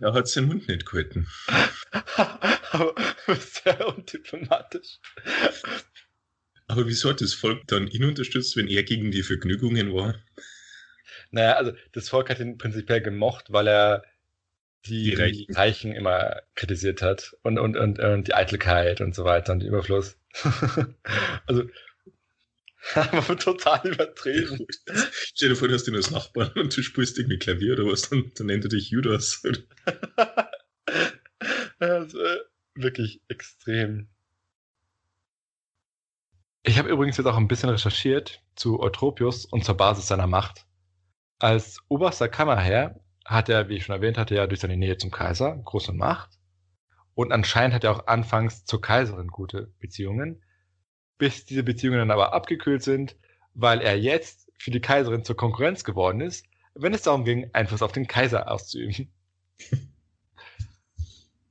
Er 0.00 0.12
hat 0.12 0.28
seinen 0.28 0.48
Mund 0.48 0.68
nicht 0.68 0.84
gehalten. 0.84 1.26
aber 2.72 2.94
sehr 3.36 3.88
undiplomatisch. 3.88 4.98
Aber 6.66 6.86
wieso 6.86 7.10
hat 7.10 7.20
das 7.20 7.34
Volk 7.34 7.66
dann 7.68 7.88
ihn 7.88 8.04
unterstützt, 8.04 8.56
wenn 8.56 8.68
er 8.68 8.82
gegen 8.82 9.10
die 9.10 9.22
Vergnügungen 9.22 9.92
war? 9.92 10.14
Naja, 11.32 11.54
also 11.54 11.72
das 11.92 12.08
Volk 12.08 12.30
hat 12.30 12.38
ihn 12.38 12.58
prinzipiell 12.58 13.00
gemocht, 13.00 13.46
weil 13.52 13.66
er 13.66 14.04
die, 14.86 15.14
die 15.16 15.46
Reichen. 15.52 15.92
immer 15.92 16.42
kritisiert 16.54 17.02
hat 17.02 17.36
und, 17.42 17.58
und, 17.58 17.76
und, 17.76 17.98
und 17.98 18.28
die 18.28 18.34
Eitelkeit 18.34 19.00
und 19.00 19.14
so 19.14 19.24
weiter 19.24 19.52
und 19.52 19.60
den 19.60 19.68
Überfluss. 19.68 20.18
also 21.46 21.64
aber 22.94 23.36
total 23.36 23.80
übertrieben. 23.84 24.66
Stell 25.12 25.50
dir 25.50 25.56
vor, 25.56 25.68
du 25.68 25.74
hast 25.74 25.88
ihn 25.88 25.94
als 25.94 26.10
Nachbarn 26.10 26.52
und 26.54 26.76
du 26.76 26.82
spielst 26.82 27.18
irgendwie 27.18 27.38
Klavier 27.38 27.74
oder 27.74 27.86
was, 27.86 28.08
dann, 28.08 28.32
dann 28.34 28.46
nennt 28.46 28.64
er 28.64 28.70
dich 28.70 28.90
Judas. 28.90 29.42
das 31.78 32.14
ist 32.14 32.16
wirklich 32.74 33.20
extrem. 33.28 34.08
Ich 36.64 36.78
habe 36.78 36.90
übrigens 36.90 37.16
jetzt 37.16 37.26
auch 37.26 37.36
ein 37.36 37.48
bisschen 37.48 37.70
recherchiert 37.70 38.42
zu 38.54 38.80
Eutropius 38.80 39.46
und 39.46 39.64
zur 39.64 39.76
Basis 39.76 40.06
seiner 40.08 40.26
Macht. 40.26 40.66
Als 41.42 41.80
oberster 41.88 42.28
Kammerherr 42.28 43.00
hat 43.24 43.48
er, 43.48 43.68
wie 43.68 43.74
ich 43.74 43.84
schon 43.84 43.96
erwähnt 43.96 44.16
hatte, 44.16 44.36
ja 44.36 44.46
durch 44.46 44.60
seine 44.60 44.76
Nähe 44.76 44.96
zum 44.96 45.10
Kaiser 45.10 45.56
große 45.64 45.92
Macht. 45.92 46.38
Und 47.14 47.32
anscheinend 47.32 47.74
hat 47.74 47.82
er 47.82 47.90
auch 47.90 48.06
anfangs 48.06 48.64
zur 48.64 48.80
Kaiserin 48.80 49.26
gute 49.26 49.72
Beziehungen, 49.80 50.44
bis 51.18 51.44
diese 51.44 51.64
Beziehungen 51.64 51.98
dann 51.98 52.12
aber 52.12 52.32
abgekühlt 52.32 52.84
sind, 52.84 53.16
weil 53.54 53.80
er 53.80 53.98
jetzt 53.98 54.52
für 54.56 54.70
die 54.70 54.80
Kaiserin 54.80 55.24
zur 55.24 55.36
Konkurrenz 55.36 55.82
geworden 55.82 56.20
ist, 56.20 56.46
wenn 56.74 56.94
es 56.94 57.02
darum 57.02 57.24
ging, 57.24 57.50
Einfluss 57.52 57.82
auf 57.82 57.90
den 57.90 58.06
Kaiser 58.06 58.48
auszuüben. 58.48 59.12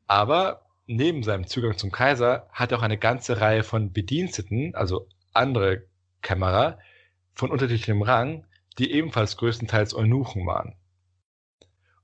aber 0.08 0.68
neben 0.88 1.22
seinem 1.22 1.48
Zugang 1.48 1.78
zum 1.78 1.92
Kaiser 1.92 2.48
hat 2.54 2.72
er 2.72 2.78
auch 2.78 2.84
eine 2.84 2.98
ganze 2.98 3.42
Reihe 3.42 3.64
von 3.64 3.92
Bediensteten, 3.92 4.74
also 4.74 5.10
andere 5.34 5.84
Kämmerer 6.22 6.80
von 7.34 7.52
unterschiedlichem 7.52 8.04
Rang, 8.04 8.46
die 8.78 8.92
ebenfalls 8.92 9.38
größtenteils 9.38 9.94
Eunuchen 9.94 10.46
waren. 10.46 10.76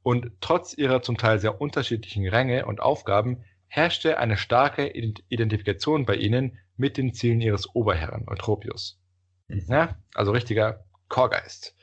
Und 0.04 0.32
trotz 0.40 0.74
ihrer 0.74 1.02
zum 1.02 1.18
Teil 1.18 1.40
sehr 1.40 1.60
unterschiedlichen 1.60 2.28
Ränge 2.28 2.66
und 2.66 2.80
Aufgaben 2.80 3.44
herrschte 3.68 4.18
eine 4.18 4.38
starke 4.38 4.88
Identifikation 4.88 6.06
bei 6.06 6.16
ihnen 6.16 6.58
mit 6.78 6.98
den 6.98 7.14
Zielen 7.14 7.42
ihres 7.42 7.76
Oberherren 7.76 8.24
Eutropius. 8.28 9.02
Mhm. 9.48 9.66
Ja, 9.68 9.98
also 10.14 10.32
richtiger 10.32 10.86
Chorgeist. 11.10 11.76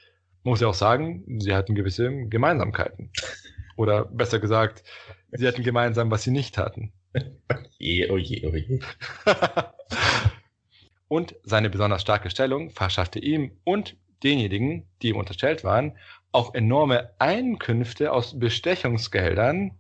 Man 0.43 0.53
muss 0.53 0.61
ja 0.61 0.68
auch 0.68 0.74
sagen, 0.74 1.41
sie 1.41 1.55
hatten 1.55 1.74
gewisse 1.74 2.11
Gemeinsamkeiten. 2.28 3.11
Oder 3.76 4.05
besser 4.05 4.39
gesagt, 4.39 4.85
sie 5.32 5.47
hatten 5.47 5.62
gemeinsam, 5.62 6.11
was 6.11 6.22
sie 6.22 6.30
nicht 6.30 6.59
hatten. 6.59 6.93
Je, 7.78 8.11
oh 8.11 8.16
je, 8.16 8.47
oh 8.47 8.55
je. 8.55 8.80
und 11.09 11.37
seine 11.43 11.70
besonders 11.70 12.03
starke 12.03 12.30
Stellung 12.30 12.70
verschaffte 12.70 13.18
ihm 13.18 13.59
und 13.64 13.97
denjenigen, 14.25 14.89
die 15.03 15.11
ihm 15.11 15.16
unterstellt 15.16 15.62
waren, 15.64 15.97
auch 16.33 16.55
enorme 16.55 17.14
Einkünfte 17.20 18.12
aus 18.12 18.39
Bestechungsgeldern, 18.39 19.79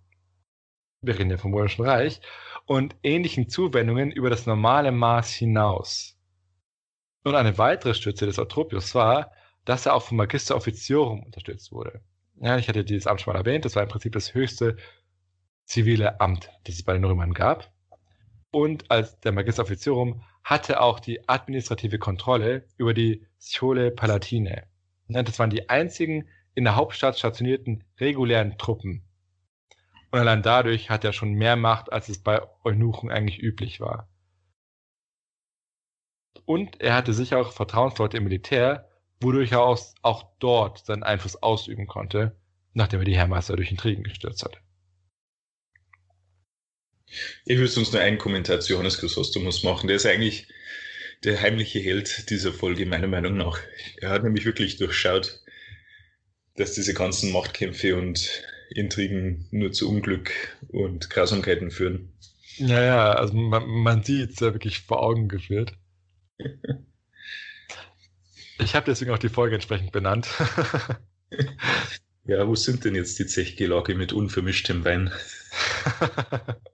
wir 1.02 1.18
reden 1.18 1.30
ja 1.30 1.38
vom 1.38 1.54
Römischen 1.54 1.84
Reich, 1.84 2.20
und 2.66 2.96
ähnlichen 3.02 3.48
Zuwendungen 3.48 4.10
über 4.12 4.30
das 4.30 4.46
normale 4.46 4.92
Maß 4.92 5.32
hinaus. 5.32 6.16
Und 7.24 7.34
eine 7.34 7.58
weitere 7.58 7.94
Stütze 7.94 8.26
des 8.26 8.38
Eutropius 8.38 8.94
war, 8.94 9.32
dass 9.64 9.86
er 9.86 9.94
auch 9.94 10.02
vom 10.02 10.18
Magister 10.18 10.56
Officiorum 10.56 11.22
unterstützt 11.24 11.72
wurde. 11.72 12.02
Ja, 12.36 12.58
ich 12.58 12.68
hatte 12.68 12.84
dieses 12.84 13.06
Amt 13.06 13.20
schon 13.22 13.32
mal 13.32 13.38
erwähnt, 13.40 13.64
das 13.64 13.76
war 13.76 13.82
im 13.82 13.88
Prinzip 13.88 14.12
das 14.12 14.34
höchste 14.34 14.76
zivile 15.64 16.20
Amt, 16.20 16.50
das 16.64 16.76
es 16.76 16.82
bei 16.82 16.92
den 16.92 17.04
Römern 17.04 17.32
gab. 17.34 17.72
und 18.50 18.90
als 18.90 19.18
der 19.20 19.32
Magister 19.32 19.62
Officiorum 19.62 20.22
hatte 20.44 20.80
auch 20.80 21.00
die 21.00 21.26
administrative 21.28 21.98
Kontrolle 21.98 22.66
über 22.76 22.94
die 22.94 23.26
Schole 23.40 23.90
Palatine. 23.90 24.68
Das 25.08 25.38
waren 25.38 25.50
die 25.50 25.68
einzigen 25.68 26.28
in 26.54 26.64
der 26.64 26.76
Hauptstadt 26.76 27.18
stationierten 27.18 27.84
regulären 27.98 28.58
Truppen. 28.58 29.04
Und 30.10 30.20
allein 30.20 30.42
dadurch 30.42 30.90
hat 30.90 31.02
er 31.02 31.12
schon 31.12 31.32
mehr 31.32 31.56
Macht, 31.56 31.92
als 31.92 32.08
es 32.08 32.22
bei 32.22 32.40
Eunuchen 32.62 33.10
eigentlich 33.10 33.42
üblich 33.42 33.80
war. 33.80 34.08
Und 36.44 36.80
er 36.80 36.94
hatte 36.94 37.12
sicher 37.12 37.40
auch 37.40 37.52
Vertrauensleute 37.52 38.18
im 38.18 38.24
Militär, 38.24 38.88
wodurch 39.20 39.52
er 39.52 39.62
auch, 39.62 39.80
auch 40.02 40.30
dort 40.38 40.84
seinen 40.84 41.02
Einfluss 41.02 41.42
ausüben 41.42 41.86
konnte, 41.86 42.36
nachdem 42.74 43.00
er 43.00 43.06
die 43.06 43.16
Herrmeister 43.16 43.56
durch 43.56 43.70
Intrigen 43.70 44.04
gestürzt 44.04 44.44
hat. 44.44 44.60
Ich 47.44 47.58
würde 47.58 47.78
uns 47.78 47.92
nur 47.92 48.00
einen 48.00 48.18
Kommentar 48.18 48.60
zu 48.60 48.72
Johannes 48.72 48.98
Chrysostomus 48.98 49.62
machen. 49.62 49.86
Der 49.88 49.96
ist 49.96 50.06
eigentlich 50.06 50.46
der 51.24 51.40
heimliche 51.40 51.80
Held 51.80 52.30
dieser 52.30 52.52
Folge, 52.52 52.86
meiner 52.86 53.06
Meinung 53.06 53.36
nach. 53.36 53.58
Er 53.96 54.10
hat 54.10 54.24
nämlich 54.24 54.44
wirklich 54.44 54.76
durchschaut, 54.76 55.40
dass 56.56 56.72
diese 56.74 56.94
ganzen 56.94 57.32
Machtkämpfe 57.32 57.96
und 57.96 58.42
Intrigen 58.70 59.46
nur 59.50 59.72
zu 59.72 59.88
Unglück 59.88 60.32
und 60.68 61.10
Grausamkeiten 61.10 61.70
führen. 61.70 62.12
Ja, 62.56 62.82
ja, 62.82 63.12
also 63.12 63.34
man, 63.34 63.66
man 63.66 64.02
sieht 64.04 64.30
es 64.30 64.40
ja 64.40 64.52
wirklich 64.52 64.80
vor 64.80 65.02
Augen 65.02 65.28
geführt. 65.28 65.72
ich 68.58 68.74
habe 68.74 68.86
deswegen 68.86 69.10
auch 69.10 69.18
die 69.18 69.28
Folge 69.28 69.56
entsprechend 69.56 69.92
benannt. 69.92 70.28
ja, 72.26 72.46
wo 72.46 72.54
sind 72.54 72.84
denn 72.84 72.94
jetzt 72.94 73.18
die 73.18 73.26
Zechgelage 73.26 73.94
mit 73.94 74.12
unvermischtem 74.12 74.84
Wein? 74.84 75.10